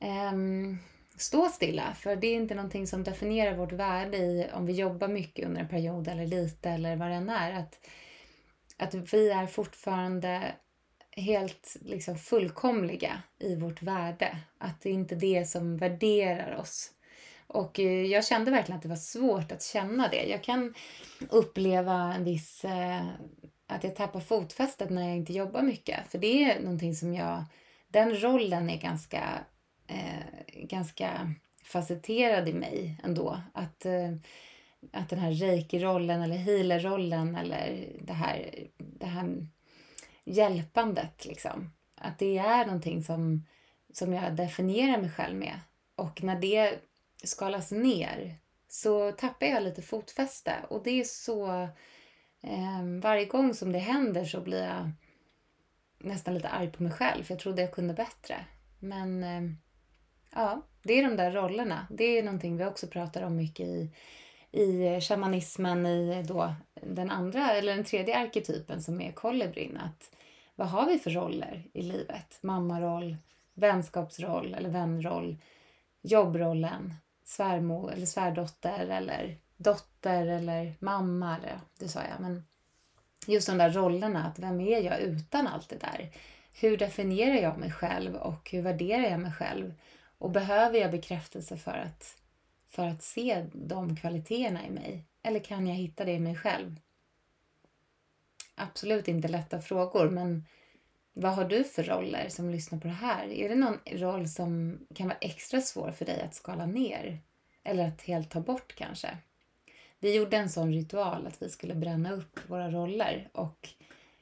ehm, 0.00 0.78
stå 1.16 1.48
stilla, 1.48 1.94
för 1.94 2.16
det 2.16 2.26
är 2.26 2.34
inte 2.34 2.54
någonting 2.54 2.86
som 2.86 3.04
definierar 3.04 3.56
vårt 3.56 3.72
värde 3.72 4.16
i 4.16 4.50
om 4.54 4.66
vi 4.66 4.72
jobbar 4.72 5.08
mycket 5.08 5.46
under 5.46 5.60
en 5.60 5.68
period 5.68 6.08
eller 6.08 6.26
lite 6.26 6.70
eller 6.70 6.96
vad 6.96 7.08
det 7.08 7.14
än 7.14 7.28
är. 7.28 7.52
Att, 7.52 7.78
att 8.76 8.94
vi 8.94 9.30
är 9.30 9.46
fortfarande 9.46 10.54
helt 11.10 11.76
liksom 11.80 12.18
fullkomliga 12.18 13.22
i 13.38 13.56
vårt 13.56 13.82
värde. 13.82 14.38
Att 14.58 14.80
det 14.80 14.88
är 14.88 14.94
inte 14.94 15.14
det 15.14 15.48
som 15.48 15.76
värderar 15.76 16.56
oss. 16.56 16.90
Och 17.52 17.80
eh, 17.80 18.04
jag 18.04 18.24
kände 18.24 18.50
verkligen 18.50 18.76
att 18.76 18.82
det 18.82 18.88
var 18.88 18.96
svårt 18.96 19.52
att 19.52 19.62
känna 19.62 20.08
det. 20.08 20.24
Jag 20.24 20.42
kan 20.44 20.74
uppleva 21.30 22.14
en 22.14 22.24
viss... 22.24 22.64
Eh, 22.64 23.06
att 23.66 23.84
jag 23.84 23.96
tappar 23.96 24.20
fotfästet 24.20 24.90
när 24.90 25.08
jag 25.08 25.16
inte 25.16 25.32
jobbar 25.32 25.62
mycket. 25.62 26.10
För 26.10 26.18
det 26.18 26.44
är 26.44 26.60
någonting 26.60 26.94
som 26.94 27.14
jag... 27.14 27.44
Den 27.88 28.20
rollen 28.20 28.70
är 28.70 28.80
ganska, 28.80 29.22
eh, 29.86 30.64
ganska 30.64 31.34
facetterad 31.64 32.48
i 32.48 32.52
mig 32.52 33.00
ändå. 33.04 33.40
Att, 33.52 33.86
eh, 33.86 34.12
att 34.92 35.08
den 35.08 35.18
här 35.18 35.32
reiki-rollen 35.32 36.22
eller 36.22 36.36
healer-rollen 36.36 37.36
eller 37.36 37.88
det 38.00 38.12
här, 38.12 38.68
det 38.78 39.06
här 39.06 39.46
hjälpandet. 40.24 41.24
Liksom. 41.24 41.70
Att 41.94 42.18
det 42.18 42.38
är 42.38 42.66
någonting 42.66 43.02
som, 43.02 43.46
som 43.92 44.12
jag 44.12 44.36
definierar 44.36 45.00
mig 45.00 45.10
själv 45.10 45.36
med. 45.36 45.60
Och 45.96 46.22
när 46.22 46.40
det 46.40 46.78
skalas 47.24 47.72
ner 47.72 48.36
så 48.68 49.12
tappar 49.12 49.46
jag 49.46 49.62
lite 49.62 49.82
fotfäste. 49.82 50.54
Och 50.68 50.82
det 50.82 51.00
är 51.00 51.04
så... 51.04 51.68
Eh, 52.44 53.00
varje 53.02 53.24
gång 53.24 53.54
som 53.54 53.72
det 53.72 53.78
händer 53.78 54.24
så 54.24 54.40
blir 54.40 54.64
jag 54.64 54.92
nästan 55.98 56.34
lite 56.34 56.48
arg 56.48 56.72
på 56.72 56.82
mig 56.82 56.92
själv. 56.92 57.24
För 57.24 57.34
jag 57.34 57.40
trodde 57.40 57.62
jag 57.62 57.72
kunde 57.72 57.94
bättre. 57.94 58.44
Men 58.78 59.24
eh, 59.24 59.42
ja, 60.30 60.62
det 60.82 60.92
är 60.92 61.08
de 61.08 61.16
där 61.16 61.32
rollerna. 61.32 61.86
Det 61.90 62.04
är 62.04 62.22
någonting 62.22 62.56
vi 62.56 62.64
också 62.64 62.86
pratar 62.86 63.22
om 63.22 63.36
mycket 63.36 63.66
i, 63.66 63.90
i 64.52 65.00
shamanismen, 65.00 65.86
i 65.86 66.22
då 66.22 66.54
den 66.74 67.10
andra 67.10 67.52
eller 67.52 67.76
den 67.76 67.84
tredje 67.84 68.18
arketypen 68.18 68.82
som 68.82 69.00
är 69.00 69.12
kolibrin. 69.12 69.76
Att 69.76 70.16
vad 70.54 70.68
har 70.68 70.86
vi 70.86 70.98
för 70.98 71.10
roller 71.10 71.70
i 71.72 71.82
livet? 71.82 72.38
Mammaroll, 72.40 73.16
vänskapsroll 73.54 74.54
eller 74.54 74.70
vänroll, 74.70 75.36
jobbrollen, 76.02 76.94
svärmor 77.24 77.92
eller 77.92 78.06
svärdotter 78.06 78.86
eller 78.86 79.36
dotter 79.56 80.26
eller 80.26 80.74
mamma. 80.78 81.36
Eller, 81.36 81.60
det 81.78 81.88
sa 81.88 82.00
jag. 82.00 82.20
Men 82.20 82.44
just 83.26 83.48
de 83.48 83.58
där 83.58 83.70
rollerna, 83.70 84.24
att 84.24 84.38
vem 84.38 84.60
är 84.60 84.80
jag 84.80 85.00
utan 85.00 85.46
allt 85.46 85.68
det 85.68 85.78
där? 85.78 86.10
Hur 86.54 86.76
definierar 86.76 87.36
jag 87.36 87.58
mig 87.58 87.72
själv 87.72 88.14
och 88.14 88.50
hur 88.50 88.62
värderar 88.62 89.10
jag 89.10 89.20
mig 89.20 89.32
själv? 89.32 89.74
Och 90.18 90.30
behöver 90.30 90.78
jag 90.78 90.90
bekräftelse 90.90 91.56
för 91.56 91.78
att, 91.78 92.16
för 92.68 92.86
att 92.86 93.02
se 93.02 93.46
de 93.52 93.96
kvaliteterna 93.96 94.66
i 94.66 94.70
mig? 94.70 95.04
Eller 95.22 95.40
kan 95.40 95.66
jag 95.66 95.74
hitta 95.74 96.04
det 96.04 96.12
i 96.12 96.20
mig 96.20 96.36
själv? 96.36 96.80
absolut 98.54 99.08
inte 99.08 99.28
lätta 99.28 99.60
frågor, 99.60 100.10
men 100.10 100.46
vad 101.12 101.34
har 101.34 101.44
du 101.44 101.64
för 101.64 101.82
roller 101.82 102.28
som 102.28 102.50
lyssnar 102.50 102.78
på 102.78 102.88
det 102.88 102.94
här? 102.94 103.28
Är 103.28 103.48
det 103.48 103.54
någon 103.54 103.78
roll 103.86 104.28
som 104.28 104.78
kan 104.94 105.08
vara 105.08 105.18
extra 105.20 105.60
svår 105.60 105.90
för 105.90 106.04
dig 106.04 106.20
att 106.22 106.34
skala 106.34 106.66
ner? 106.66 107.20
Eller 107.64 107.88
att 107.88 108.02
helt 108.02 108.30
ta 108.30 108.40
bort 108.40 108.74
kanske? 108.74 109.18
Vi 109.98 110.16
gjorde 110.16 110.36
en 110.36 110.50
sån 110.50 110.72
ritual 110.72 111.26
att 111.26 111.42
vi 111.42 111.48
skulle 111.48 111.74
bränna 111.74 112.12
upp 112.12 112.40
våra 112.50 112.70
roller 112.70 113.28
och 113.32 113.68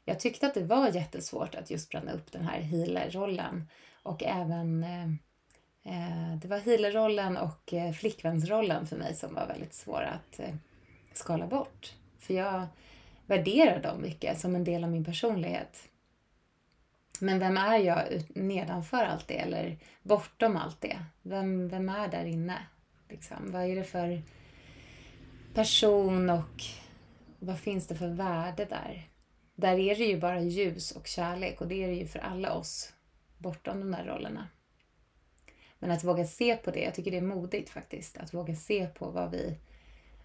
jag 0.05 0.21
tyckte 0.21 0.47
att 0.47 0.55
det 0.55 0.65
var 0.65 0.89
jättesvårt 0.89 1.55
att 1.55 1.71
just 1.71 1.91
bränna 1.91 2.13
upp 2.13 2.33
den 2.33 2.45
här 2.45 2.61
healer-rollen 2.61 3.69
och 4.03 4.23
även 4.23 4.85
eh, 4.85 5.05
eh 5.85 6.37
det 6.43 6.49
var 6.49 6.59
healer-rollen 6.59 7.37
och 7.37 7.75
eh, 7.75 7.93
flickvänsrollen 7.93 8.87
för 8.87 8.97
mig 8.97 9.15
som 9.15 9.35
var 9.35 9.47
väldigt 9.47 9.75
svåra 9.75 10.09
att 10.09 10.41
eh, 10.41 10.55
skala 11.13 11.47
bort. 11.47 11.95
För 12.19 12.35
jag 12.35 12.67
värderar 13.27 13.83
dem 13.83 14.03
mycket 14.03 14.41
som 14.41 14.55
en 14.55 14.65
del 14.65 14.85
av 14.85 14.91
min 14.91 15.05
personlighet. 15.05 15.90
Men 17.21 17.39
vem 17.39 17.57
är 17.57 17.79
jag 17.79 18.23
nedanför 18.29 19.05
allt 19.05 19.29
det 19.29 19.39
eller 19.39 19.79
bortom 20.03 20.57
allt 20.57 20.81
det? 20.81 20.99
Vem, 21.23 21.69
vem 21.69 21.89
är 21.89 22.09
där 22.09 22.25
inne? 22.25 22.67
Liksom? 23.09 23.51
Vad 23.53 23.63
är 23.63 23.77
det 23.77 23.85
för 23.85 24.23
person 25.55 26.31
och 26.31 26.63
vad 27.39 27.59
finns 27.59 27.87
det 27.87 27.95
för 27.95 28.09
värde 28.09 28.65
där? 28.65 29.09
Där 29.55 29.79
är 29.79 29.97
det 29.97 30.05
ju 30.05 30.21
bara 30.21 30.41
ljus 30.41 30.93
och 30.93 31.07
kärlek 31.07 31.61
och 31.61 31.69
det 31.69 31.85
är 31.85 31.89
det 31.89 31.95
ju 31.95 32.07
för 32.07 32.19
alla 32.19 32.53
oss 32.53 32.93
bortom 33.39 33.81
de 33.81 33.91
där 33.91 34.05
rollerna. 34.05 34.49
Men 35.79 35.91
att 35.91 36.05
våga 36.05 36.27
se 36.27 36.57
på 36.57 36.71
det, 36.71 36.81
jag 36.81 36.95
tycker 36.95 37.11
det 37.11 37.17
är 37.17 37.23
modigt 37.23 37.71
faktiskt, 37.71 38.17
att 38.17 38.35
våga 38.35 38.55
se 38.55 38.87
på 38.87 39.11
vad 39.11 39.31
vi 39.31 39.57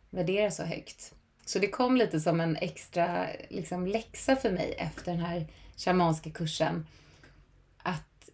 värderar 0.10 0.50
så 0.50 0.64
högt. 0.64 1.14
Så 1.46 1.60
det 1.60 1.68
kom 1.68 1.98
lite 1.98 2.20
som 2.20 2.40
en 2.40 2.56
extra 2.56 3.28
liksom, 3.50 3.88
läxa 3.88 4.36
för 4.36 4.52
mig 4.52 4.75
efter 4.78 5.12
den 5.12 5.20
här 5.22 5.48
shamanska 5.77 6.32
kursen. 6.32 6.88
Att 7.77 8.29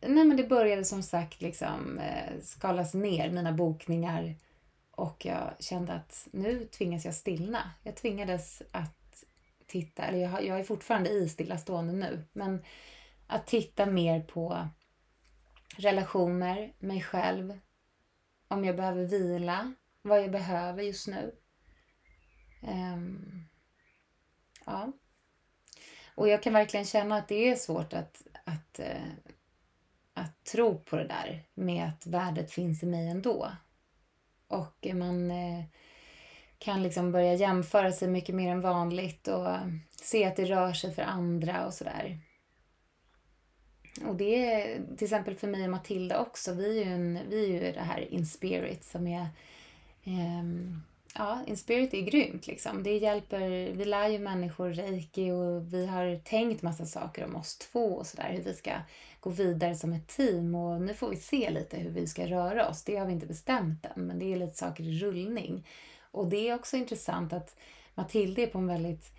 nej 0.00 0.24
men 0.24 0.36
det 0.36 0.48
började 0.48 0.84
som 0.84 1.02
sagt 1.02 1.42
liksom 1.42 1.98
eh, 1.98 2.40
skalas 2.42 2.94
ner, 2.94 3.30
mina 3.30 3.52
bokningar. 3.52 4.34
Och 4.90 5.26
jag 5.26 5.54
kände 5.58 5.92
att 5.92 6.28
nu 6.32 6.66
tvingas 6.66 7.04
jag 7.04 7.14
stillna. 7.14 7.70
Jag 7.82 7.96
tvingades 7.96 8.62
att 8.70 9.24
titta, 9.66 10.02
eller 10.02 10.18
jag, 10.18 10.44
jag 10.44 10.60
är 10.60 10.64
fortfarande 10.64 11.10
i 11.10 11.28
stillastående 11.28 11.92
nu, 11.92 12.24
men 12.32 12.64
att 13.26 13.46
titta 13.46 13.86
mer 13.86 14.20
på 14.20 14.68
relationer, 15.76 16.72
mig 16.78 17.02
själv, 17.02 17.58
om 18.48 18.64
jag 18.64 18.76
behöver 18.76 19.04
vila, 19.04 19.74
vad 20.02 20.22
jag 20.22 20.30
behöver 20.30 20.82
just 20.82 21.08
nu. 21.08 21.34
Um, 22.62 23.48
ja. 24.66 24.92
Och 26.14 26.28
jag 26.28 26.42
kan 26.42 26.52
verkligen 26.52 26.86
känna 26.86 27.16
att 27.16 27.28
det 27.28 27.48
är 27.50 27.56
svårt 27.56 27.92
att, 27.92 28.22
att, 28.44 28.78
eh, 28.78 29.12
att 30.14 30.44
tro 30.44 30.78
på 30.78 30.96
det 30.96 31.06
där 31.06 31.42
med 31.54 31.88
att 31.88 32.06
värdet 32.06 32.50
finns 32.50 32.82
i 32.82 32.86
mig 32.86 33.08
ändå. 33.08 33.50
Och 34.48 34.86
man 34.94 35.30
eh, 35.30 35.64
kan 36.58 36.82
liksom 36.82 37.12
börja 37.12 37.34
jämföra 37.34 37.92
sig 37.92 38.08
mycket 38.08 38.34
mer 38.34 38.52
än 38.52 38.60
vanligt 38.60 39.28
och 39.28 39.48
se 40.02 40.24
att 40.24 40.36
det 40.36 40.44
rör 40.44 40.72
sig 40.72 40.94
för 40.94 41.02
andra 41.02 41.66
och 41.66 41.74
sådär. 41.74 42.18
Och 44.06 44.16
det 44.16 44.52
är 44.52 44.80
till 44.96 45.04
exempel 45.04 45.36
för 45.36 45.48
mig 45.48 45.64
och 45.64 45.70
Matilda 45.70 46.20
också. 46.20 46.52
Vi 46.52 46.80
är 46.80 46.84
ju, 46.84 46.92
en, 46.92 47.18
vi 47.28 47.44
är 47.44 47.48
ju 47.48 47.72
det 47.72 47.80
här 47.80 48.12
in 48.12 48.26
spirit 48.26 48.84
som 48.84 49.06
är 49.06 49.26
um, 50.04 50.82
ja, 51.14 51.40
Inspirit 51.46 51.94
är 51.94 52.00
grymt. 52.00 52.46
Liksom. 52.46 52.82
Det 52.82 52.96
hjälper, 52.98 53.72
vi 53.72 53.84
lär 53.84 54.08
ju 54.08 54.18
människor 54.18 54.70
reiki 54.70 55.30
och 55.30 55.74
vi 55.74 55.86
har 55.86 56.18
tänkt 56.24 56.62
massa 56.62 56.86
saker 56.86 57.24
om 57.24 57.36
oss 57.36 57.58
två 57.58 57.86
och 57.96 58.06
sådär. 58.06 58.32
Hur 58.32 58.42
vi 58.42 58.54
ska 58.54 58.72
gå 59.20 59.30
vidare 59.30 59.74
som 59.74 59.92
ett 59.92 60.08
team 60.08 60.54
och 60.54 60.80
nu 60.80 60.94
får 60.94 61.08
vi 61.08 61.16
se 61.16 61.50
lite 61.50 61.76
hur 61.76 61.90
vi 61.90 62.06
ska 62.06 62.26
röra 62.26 62.68
oss. 62.68 62.82
Det 62.82 62.96
har 62.96 63.06
vi 63.06 63.12
inte 63.12 63.26
bestämt 63.26 63.86
än, 63.86 64.06
men 64.06 64.18
det 64.18 64.32
är 64.32 64.36
lite 64.36 64.56
saker 64.56 64.84
i 64.84 64.98
rullning. 64.98 65.66
Och 66.10 66.26
det 66.26 66.48
är 66.48 66.54
också 66.54 66.76
intressant 66.76 67.32
att 67.32 67.56
Matilda 67.94 68.42
är 68.42 68.46
på 68.46 68.58
en 68.58 68.66
väldigt 68.66 69.12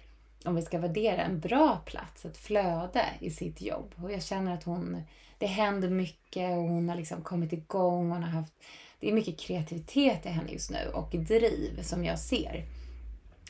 om 0.45 0.55
vi 0.55 0.61
ska 0.61 0.79
värdera, 0.79 1.23
en 1.23 1.39
bra 1.39 1.81
plats, 1.85 2.25
ett 2.25 2.37
flöde 2.37 3.05
i 3.19 3.29
sitt 3.29 3.61
jobb. 3.61 3.95
Och 4.03 4.11
jag 4.11 4.23
känner 4.23 4.53
att 4.53 4.63
hon, 4.63 5.01
det 5.37 5.45
händer 5.45 5.89
mycket 5.89 6.49
och 6.49 6.63
hon 6.63 6.89
har 6.89 6.95
liksom 6.95 7.21
kommit 7.21 7.53
igång. 7.53 8.11
Hon 8.11 8.23
har 8.23 8.29
haft, 8.29 8.53
det 8.99 9.09
är 9.09 9.13
mycket 9.13 9.39
kreativitet 9.39 10.25
i 10.25 10.29
henne 10.29 10.51
just 10.51 10.71
nu 10.71 10.91
och 10.93 11.09
driv 11.11 11.81
som 11.81 12.05
jag 12.05 12.19
ser. 12.19 12.65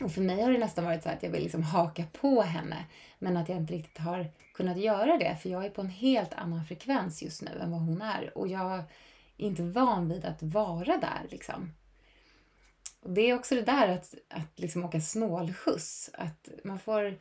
Och 0.02 0.12
för 0.12 0.22
mig 0.22 0.42
har 0.42 0.52
det 0.52 0.58
nästan 0.58 0.86
varit 0.86 1.04
så 1.04 1.10
att 1.10 1.24
jag 1.24 1.30
vill 1.30 1.44
liksom 1.44 1.64
haka 1.64 2.04
på 2.22 2.42
henne 2.42 2.86
men 3.20 3.38
att 3.38 3.50
jag 3.50 3.58
inte 3.58 3.74
riktigt 3.74 3.98
har 3.98 4.32
kunnat 4.54 4.78
göra 4.78 5.18
det 5.18 5.38
för 5.42 5.50
jag 5.50 5.66
är 5.66 5.70
på 5.70 5.82
en 5.82 5.90
helt 5.90 6.34
annan 6.34 6.66
frekvens 6.66 7.24
just 7.24 7.42
nu 7.42 7.60
än 7.62 7.72
vad 7.72 7.82
hon 7.82 8.02
är 8.02 8.38
och 8.38 8.48
jag 8.48 8.74
är 8.74 8.84
inte 9.38 9.64
van 9.64 10.10
vid 10.10 10.26
att 10.26 10.44
vara 10.44 10.98
där 10.98 11.28
liksom. 11.30 11.72
Och 13.06 13.12
det 13.12 13.22
är 13.22 13.36
också 13.36 13.56
det 13.56 13.62
där 13.62 13.88
att, 13.88 14.14
att 14.30 14.60
liksom 14.60 14.84
åka 14.84 15.02
snålskjuts. 15.02 16.10
Att 16.14 16.50
man 16.64 16.80
får... 16.80 17.18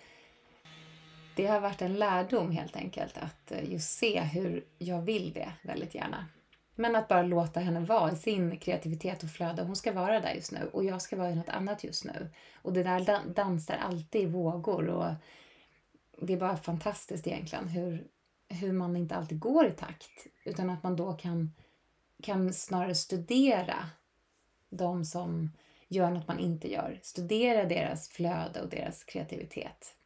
Det 1.36 1.46
har 1.46 1.60
varit 1.60 1.82
en 1.82 1.94
lärdom 1.94 2.50
helt 2.50 2.76
enkelt 2.76 3.18
att 3.18 3.52
eh, 3.52 3.72
just 3.72 3.98
se 3.98 4.20
hur 4.20 4.64
jag 4.78 5.02
vill 5.02 5.32
det 5.32 5.52
väldigt 5.62 5.94
gärna. 5.94 6.26
Men 6.74 6.96
att 6.96 7.08
bara 7.08 7.22
låta 7.22 7.60
henne 7.60 7.80
vara 7.80 8.12
i 8.12 8.16
sin 8.16 8.58
kreativitet 8.58 9.22
och 9.22 9.30
flöde. 9.30 9.62
Hon 9.62 9.76
ska 9.76 9.92
vara 9.92 10.20
där 10.20 10.34
just 10.34 10.52
nu 10.52 10.70
och 10.72 10.84
jag 10.84 11.02
ska 11.02 11.16
vara 11.16 11.30
i 11.30 11.34
något 11.34 11.48
annat 11.48 11.84
just 11.84 12.04
nu. 12.04 12.28
Och 12.62 12.72
det 12.72 12.82
där 12.82 13.34
dansar 13.34 13.76
alltid 13.76 14.22
i 14.22 14.26
vågor 14.26 14.88
och 14.88 15.14
det 16.18 16.32
är 16.32 16.36
bara 16.36 16.56
fantastiskt 16.56 17.26
egentligen 17.26 17.68
hur, 17.68 18.06
hur 18.48 18.72
man 18.72 18.96
inte 18.96 19.16
alltid 19.16 19.38
går 19.38 19.66
i 19.66 19.70
takt 19.70 20.26
utan 20.44 20.70
att 20.70 20.82
man 20.82 20.96
då 20.96 21.12
kan, 21.12 21.52
kan 22.22 22.52
snarare 22.52 22.94
studera 22.94 23.90
de 24.70 25.04
som 25.04 25.50
gör 25.88 26.10
något 26.10 26.28
man 26.28 26.38
inte 26.38 26.72
gör. 26.72 27.00
Studera 27.02 27.64
deras 27.64 28.08
flöde 28.08 28.62
och 28.62 28.68
deras 28.68 29.04
kreativitet. 29.04 29.96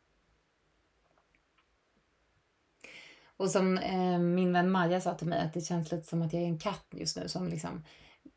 Och 3.39 3.51
som 3.51 3.79
eh, 3.79 4.19
min 4.19 4.53
vän 4.53 4.71
Maja 4.71 5.01
sa 5.01 5.15
till 5.15 5.27
mig 5.27 5.41
att 5.41 5.55
det 5.55 5.61
känns 5.61 5.93
lite 5.93 6.07
som 6.07 6.23
att 6.23 6.33
jag 6.33 6.43
är 6.43 6.47
en 6.47 6.59
katt 6.59 6.87
just 6.91 7.17
nu 7.17 7.29
som 7.29 7.49
liksom 7.49 7.85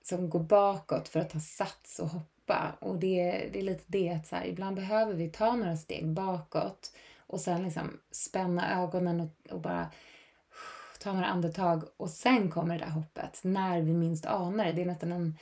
som 0.03 0.29
går 0.29 0.39
bakåt 0.39 1.07
för 1.07 1.19
att 1.19 1.29
ta 1.29 1.39
sats 1.39 1.99
och 1.99 2.07
hoppa. 2.07 2.75
Och 2.79 2.99
det, 2.99 3.49
det 3.53 3.59
är 3.59 3.63
lite 3.63 3.83
det 3.87 4.09
att 4.09 4.27
så 4.27 4.35
här, 4.35 4.45
ibland 4.45 4.75
behöver 4.75 5.13
vi 5.13 5.29
ta 5.29 5.55
några 5.55 5.77
steg 5.77 6.07
bakåt 6.07 6.91
och 7.17 7.39
sen 7.39 7.63
liksom 7.63 7.99
spänna 8.11 8.83
ögonen 8.83 9.21
och, 9.21 9.53
och 9.53 9.61
bara 9.61 9.91
ta 10.99 11.13
några 11.13 11.27
andetag 11.27 11.83
och 11.97 12.09
sen 12.09 12.49
kommer 12.51 12.79
det 12.79 12.85
där 12.85 12.91
hoppet 12.91 13.39
när 13.43 13.81
vi 13.81 13.93
minst 13.93 14.25
anar 14.25 14.65
det. 14.65 14.71
Det 14.71 14.81
är 14.81 14.85
nästan 14.85 15.11
en 15.11 15.37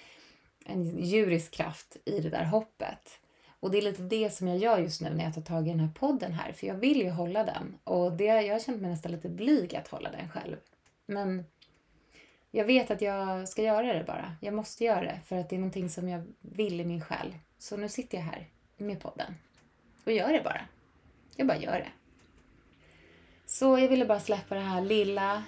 en 0.69 1.05
djurisk 1.05 1.51
kraft 1.51 1.97
i 2.05 2.19
det 2.19 2.29
där 2.29 2.45
hoppet. 2.45 3.18
Och 3.59 3.71
det 3.71 3.77
är 3.77 3.81
lite 3.81 4.01
det 4.01 4.29
som 4.29 4.47
jag 4.47 4.57
gör 4.57 4.79
just 4.79 5.01
nu 5.01 5.09
när 5.09 5.23
jag 5.23 5.33
tar 5.33 5.41
tag 5.41 5.67
i 5.67 5.71
den 5.71 5.79
här 5.79 5.91
podden 5.95 6.31
här, 6.31 6.51
för 6.51 6.67
jag 6.67 6.75
vill 6.75 7.01
ju 7.01 7.09
hålla 7.09 7.43
den. 7.43 7.77
Och 7.83 8.11
det, 8.11 8.23
jag 8.23 8.55
har 8.55 8.59
känt 8.59 8.81
mig 8.81 8.91
nästan 8.91 9.11
lite 9.11 9.29
blyg 9.29 9.75
att 9.75 9.87
hålla 9.87 10.11
den 10.11 10.29
själv. 10.29 10.57
Men 11.05 11.45
jag 12.51 12.65
vet 12.65 12.91
att 12.91 13.01
jag 13.01 13.49
ska 13.49 13.63
göra 13.63 13.93
det 13.93 14.03
bara. 14.03 14.35
Jag 14.41 14.53
måste 14.53 14.83
göra 14.83 15.01
det, 15.01 15.19
för 15.25 15.35
att 15.35 15.49
det 15.49 15.55
är 15.55 15.59
någonting 15.59 15.89
som 15.89 16.09
jag 16.09 16.23
vill 16.41 16.81
i 16.81 16.85
min 16.85 17.01
själ. 17.01 17.35
Så 17.57 17.77
nu 17.77 17.89
sitter 17.89 18.17
jag 18.17 18.25
här 18.25 18.47
med 18.77 19.01
podden 19.01 19.35
och 20.05 20.11
gör 20.11 20.33
det 20.33 20.41
bara. 20.43 20.61
Jag 21.35 21.47
bara 21.47 21.57
gör 21.57 21.79
det. 21.79 21.91
Så 23.45 23.79
jag 23.79 23.87
ville 23.87 24.05
bara 24.05 24.19
släppa 24.19 24.55
det 24.55 24.61
här 24.61 24.81
lilla 24.81 25.43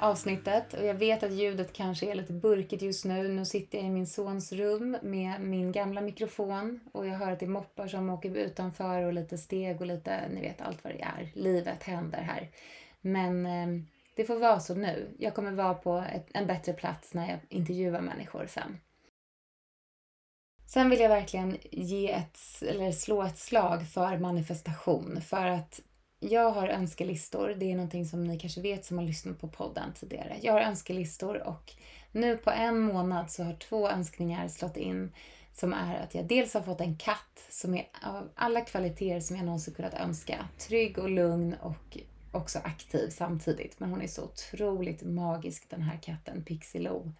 avsnittet. 0.00 0.74
Och 0.74 0.84
jag 0.84 0.94
vet 0.94 1.22
att 1.22 1.32
ljudet 1.32 1.72
kanske 1.72 2.10
är 2.10 2.14
lite 2.14 2.32
burkigt 2.32 2.82
just 2.82 3.04
nu. 3.04 3.28
Nu 3.28 3.44
sitter 3.44 3.78
jag 3.78 3.86
i 3.86 3.90
min 3.90 4.06
sons 4.06 4.52
rum 4.52 4.96
med 5.02 5.40
min 5.40 5.72
gamla 5.72 6.00
mikrofon 6.00 6.80
och 6.92 7.06
jag 7.06 7.14
hör 7.14 7.32
att 7.32 7.40
det 7.40 7.46
är 7.46 7.50
moppar 7.50 7.88
som 7.88 8.10
åker 8.10 8.36
utanför 8.36 9.02
och 9.02 9.12
lite 9.12 9.38
steg 9.38 9.80
och 9.80 9.86
lite, 9.86 10.28
ni 10.28 10.40
vet 10.40 10.60
allt 10.60 10.84
vad 10.84 10.92
det 10.92 11.02
är. 11.02 11.30
Livet 11.34 11.82
händer 11.82 12.20
här. 12.20 12.48
Men 13.00 13.46
eh, 13.46 13.84
det 14.16 14.24
får 14.24 14.38
vara 14.38 14.60
så 14.60 14.74
nu. 14.74 15.08
Jag 15.18 15.34
kommer 15.34 15.52
vara 15.52 15.74
på 15.74 16.04
ett, 16.14 16.26
en 16.34 16.46
bättre 16.46 16.72
plats 16.72 17.14
när 17.14 17.30
jag 17.30 17.38
intervjuar 17.48 18.00
människor 18.00 18.46
sen. 18.46 18.78
Sen 20.66 20.90
vill 20.90 21.00
jag 21.00 21.08
verkligen 21.08 21.56
ge 21.70 22.12
ett, 22.12 22.38
eller 22.62 22.92
slå 22.92 23.22
ett 23.22 23.38
slag 23.38 23.86
för 23.86 24.18
manifestation. 24.18 25.20
För 25.20 25.46
att 25.46 25.80
jag 26.20 26.50
har 26.50 26.68
önskelistor. 26.68 27.48
Det 27.58 27.72
är 27.72 27.76
någonting 27.76 28.06
som 28.06 28.24
ni 28.24 28.38
kanske 28.38 28.60
vet 28.60 28.84
som 28.84 28.98
har 28.98 29.04
lyssnat 29.04 29.40
på 29.40 29.48
podden 29.48 29.92
tidigare. 29.94 30.36
Jag 30.42 30.52
har 30.52 30.60
önskelistor 30.60 31.48
och 31.48 31.72
nu 32.12 32.36
på 32.36 32.50
en 32.50 32.80
månad 32.80 33.30
så 33.30 33.44
har 33.44 33.54
två 33.54 33.88
önskningar 33.88 34.48
slått 34.48 34.76
in 34.76 35.12
som 35.52 35.72
är 35.72 36.00
att 36.00 36.14
jag 36.14 36.24
dels 36.24 36.54
har 36.54 36.62
fått 36.62 36.80
en 36.80 36.96
katt 36.96 37.46
som 37.48 37.74
är 37.74 37.88
av 38.02 38.28
alla 38.34 38.60
kvaliteter 38.60 39.20
som 39.20 39.36
jag 39.36 39.44
någonsin 39.44 39.74
kunnat 39.74 39.94
önska. 39.94 40.48
Trygg 40.58 40.98
och 40.98 41.10
lugn 41.10 41.54
och 41.62 41.98
också 42.32 42.58
aktiv 42.58 43.08
samtidigt. 43.10 43.80
Men 43.80 43.90
hon 43.90 44.02
är 44.02 44.06
så 44.06 44.24
otroligt 44.24 45.02
magisk 45.02 45.70
den 45.70 45.82
här 45.82 45.98
katten, 46.02 46.44
Pixie 46.44 46.80
Lo. 46.80 47.12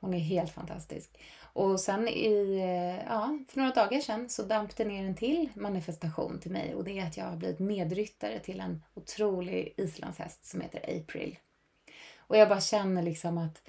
Hon 0.00 0.14
är 0.14 0.18
helt 0.18 0.50
fantastisk. 0.50 1.18
Och 1.54 1.80
sen 1.80 2.08
i, 2.08 2.56
eh, 2.58 3.06
ja, 3.06 3.38
för 3.48 3.58
några 3.58 3.70
dagar 3.70 4.00
sedan 4.00 4.28
så 4.28 4.42
damp 4.42 4.76
det 4.76 4.84
ner 4.84 5.06
en 5.06 5.14
till 5.14 5.48
manifestation 5.54 6.40
till 6.40 6.50
mig 6.50 6.74
och 6.74 6.84
det 6.84 6.98
är 6.98 7.06
att 7.06 7.16
jag 7.16 7.24
har 7.24 7.36
blivit 7.36 7.58
medryttare 7.58 8.38
till 8.38 8.60
en 8.60 8.82
otrolig 8.94 9.74
islandshäst 9.76 10.44
som 10.44 10.60
heter 10.60 11.00
April. 11.00 11.38
Och 12.16 12.36
jag 12.36 12.48
bara 12.48 12.60
känner 12.60 13.02
liksom 13.02 13.38
att, 13.38 13.62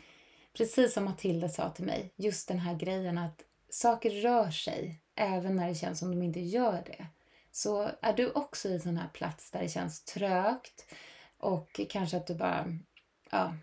precis 0.58 0.94
som 0.94 1.06
Matilda 1.06 1.50
sa 1.50 1.70
till 1.70 1.86
mig, 1.86 2.14
just 2.16 2.48
den 2.48 2.60
här 2.60 2.76
grejen 2.76 3.18
att 3.18 3.42
saker 3.70 4.10
rör 4.10 4.52
sig 4.52 5.02
även 5.16 5.56
när 5.56 5.68
det 5.68 5.76
känns 5.76 6.00
som 6.00 6.12
de 6.12 6.22
inte 6.26 6.40
gör 6.40 6.84
det. 6.86 7.06
Så 7.52 7.90
är 8.02 8.14
du 8.14 8.32
också 8.32 8.70
i 8.70 8.74
en 8.74 8.82
sån 8.82 8.98
här 8.98 9.10
plats 9.14 9.52
där 9.52 9.62
det 9.62 9.70
känns 9.70 10.04
trögt 10.04 10.94
och 11.38 11.82
kanske 11.90 12.18
att 12.18 12.28
du 12.28 12.36
bara, 12.36 12.66
ja, 13.32 13.54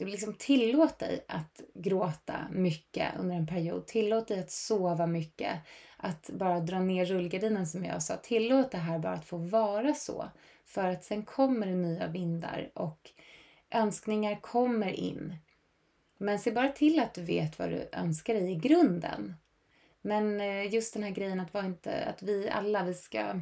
liksom 0.00 0.34
tillåt 0.34 0.98
dig 0.98 1.24
att 1.28 1.60
gråta 1.74 2.48
mycket 2.50 3.12
under 3.18 3.36
en 3.36 3.46
period. 3.46 3.86
Tillåt 3.86 4.28
dig 4.28 4.40
att 4.40 4.50
sova 4.50 5.06
mycket. 5.06 5.58
Att 5.96 6.30
bara 6.32 6.60
dra 6.60 6.80
ner 6.80 7.04
rullgardinen 7.04 7.66
som 7.66 7.84
jag 7.84 8.02
sa. 8.02 8.16
Tillåt 8.16 8.70
det 8.70 8.78
här 8.78 8.98
bara 8.98 9.12
att 9.12 9.24
få 9.24 9.36
vara 9.36 9.94
så. 9.94 10.30
För 10.64 10.88
att 10.88 11.04
sen 11.04 11.22
kommer 11.22 11.66
det 11.66 11.74
nya 11.74 12.06
vindar 12.06 12.70
och 12.74 13.10
önskningar 13.70 14.40
kommer 14.40 14.92
in. 14.92 15.36
Men 16.18 16.38
se 16.38 16.50
bara 16.50 16.68
till 16.68 17.00
att 17.00 17.14
du 17.14 17.22
vet 17.22 17.58
vad 17.58 17.70
du 17.70 17.88
önskar 17.92 18.34
dig 18.34 18.50
i 18.52 18.54
grunden. 18.54 19.34
Men 20.00 20.40
eh, 20.40 20.74
just 20.74 20.94
den 20.94 21.02
här 21.02 21.10
grejen 21.10 21.40
att, 21.40 21.54
vara 21.54 21.66
inte, 21.66 22.04
att 22.04 22.22
vi 22.22 22.48
alla, 22.48 22.84
vi 22.84 22.94
ska 22.94 23.40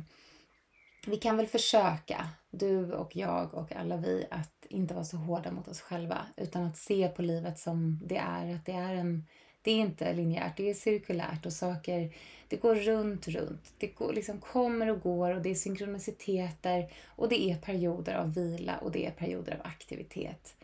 vi 1.06 1.16
kan 1.16 1.36
väl 1.36 1.46
försöka, 1.46 2.28
du 2.50 2.92
och 2.92 3.16
jag 3.16 3.54
och 3.54 3.72
alla 3.72 3.96
vi, 3.96 4.26
att 4.30 4.66
inte 4.68 4.94
vara 4.94 5.04
så 5.04 5.16
hårda 5.16 5.50
mot 5.50 5.68
oss 5.68 5.80
själva 5.80 6.26
utan 6.36 6.64
att 6.64 6.76
se 6.76 7.08
på 7.08 7.22
livet 7.22 7.58
som 7.58 8.00
det 8.04 8.16
är. 8.16 8.54
Att 8.54 8.66
det 8.66 8.72
är 8.72 8.94
en 8.94 9.24
det 9.64 9.70
är 9.70 9.76
inte 9.76 10.12
linjärt, 10.12 10.56
det 10.56 10.70
är 10.70 10.74
cirkulärt 10.74 11.46
och 11.46 11.52
saker, 11.52 12.14
det 12.48 12.56
går 12.56 12.74
runt, 12.74 13.28
runt. 13.28 13.74
Det 13.78 13.86
går, 13.86 14.12
liksom 14.12 14.40
kommer 14.40 14.90
och 14.90 15.00
går 15.00 15.34
och 15.34 15.42
det 15.42 15.50
är 15.50 15.54
synkroniciteter 15.54 16.92
och 17.06 17.28
det 17.28 17.50
är 17.50 17.56
perioder 17.56 18.14
av 18.14 18.34
vila 18.34 18.78
och 18.78 18.92
det 18.92 19.06
är 19.06 19.10
perioder 19.10 19.52
av 19.52 19.66
aktivitet. 19.66 20.56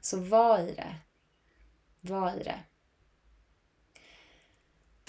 Så 0.00 0.20
var 0.20 0.58
i 0.58 0.74
det. 0.74 0.94
Var 2.00 2.40
i 2.40 2.42
det. 2.42 2.60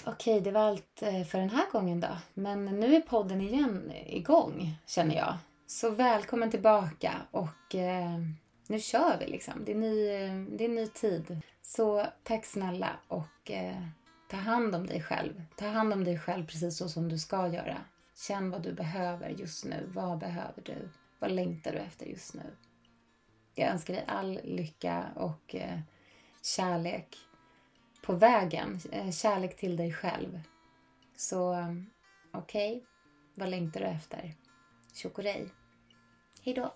Okej, 0.04 0.40
det 0.40 0.50
var 0.50 0.60
allt 0.60 1.02
eh, 1.02 1.24
för 1.24 1.38
den 1.38 1.50
här 1.50 1.70
gången 1.72 2.00
då. 2.00 2.08
Men 2.34 2.64
nu 2.64 2.96
är 2.96 3.00
podden 3.00 3.40
igen 3.40 3.92
igång, 4.06 4.74
känner 4.86 5.16
jag. 5.16 5.34
Så 5.66 5.90
välkommen 5.90 6.50
tillbaka 6.50 7.14
och 7.30 7.74
eh, 7.74 8.18
nu 8.66 8.80
kör 8.80 9.16
vi 9.20 9.26
liksom. 9.26 9.64
Det 9.64 9.72
är, 9.72 9.76
ny, 9.76 10.08
eh, 10.08 10.56
det 10.58 10.64
är 10.64 10.68
ny 10.68 10.86
tid. 10.86 11.40
Så 11.62 12.06
tack 12.22 12.44
snälla 12.44 12.90
och 13.08 13.50
eh, 13.50 13.82
ta 14.30 14.36
hand 14.36 14.74
om 14.74 14.86
dig 14.86 15.02
själv. 15.02 15.42
Ta 15.56 15.66
hand 15.66 15.92
om 15.92 16.04
dig 16.04 16.18
själv 16.18 16.46
precis 16.46 16.76
så 16.76 16.88
som 16.88 17.08
du 17.08 17.18
ska 17.18 17.48
göra. 17.48 17.76
Känn 18.28 18.50
vad 18.50 18.62
du 18.62 18.72
behöver 18.72 19.28
just 19.28 19.64
nu. 19.64 19.90
Vad 19.94 20.18
behöver 20.18 20.62
du? 20.62 20.88
Vad 21.18 21.30
längtar 21.30 21.72
du 21.72 21.78
efter 21.78 22.06
just 22.06 22.34
nu? 22.34 22.56
Jag 23.54 23.68
önskar 23.68 23.94
dig 23.94 24.04
all 24.08 24.40
lycka 24.44 25.04
och 25.16 25.54
eh, 25.54 25.78
kärlek 26.56 27.16
på 28.02 28.12
vägen. 28.12 28.80
Eh, 28.92 29.10
kärlek 29.10 29.56
till 29.56 29.76
dig 29.76 29.92
själv. 29.92 30.40
Så 31.16 31.52
eh, 31.52 31.74
okej, 32.32 32.76
okay. 32.76 32.86
vad 33.34 33.48
längtar 33.48 33.80
du 33.80 33.86
efter? 33.86 34.34
Chokorej. 34.94 35.48
Hej 36.44 36.54
då! 36.54 36.74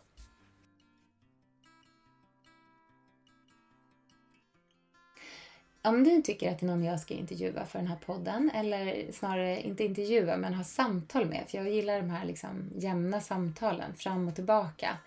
Om 5.82 6.02
ni 6.02 6.22
tycker 6.22 6.50
att 6.50 6.58
det 6.58 6.66
är 6.66 6.68
någon 6.68 6.84
jag 6.84 7.00
ska 7.00 7.14
intervjua 7.14 7.66
för 7.66 7.78
den 7.78 7.88
här 7.88 7.96
podden, 7.96 8.50
eller 8.54 9.12
snarare 9.12 9.62
inte 9.62 9.84
intervjua 9.84 10.36
men 10.36 10.54
ha 10.54 10.64
samtal 10.64 11.26
med, 11.26 11.44
för 11.48 11.58
jag 11.58 11.70
gillar 11.70 11.96
de 12.00 12.10
här 12.10 12.24
liksom 12.24 12.70
jämna 12.76 13.20
samtalen 13.20 13.94
fram 13.94 14.28
och 14.28 14.34
tillbaka, 14.34 14.98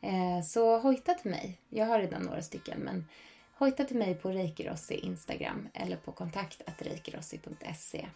eh, 0.00 0.44
så 0.44 0.78
hojta 0.78 1.14
till 1.14 1.30
mig. 1.30 1.58
Jag 1.68 1.86
har 1.86 1.98
redan 1.98 2.22
några 2.22 2.42
stycken, 2.42 2.80
men 2.80 3.04
Hojta 3.62 3.84
till 3.84 3.96
mig 3.96 4.14
på 4.14 4.30
Reikirossi 4.30 4.94
Instagram 4.94 5.68
eller 5.74 5.96
på 5.96 6.12
kontakt.reikirossi.se. 6.12 8.06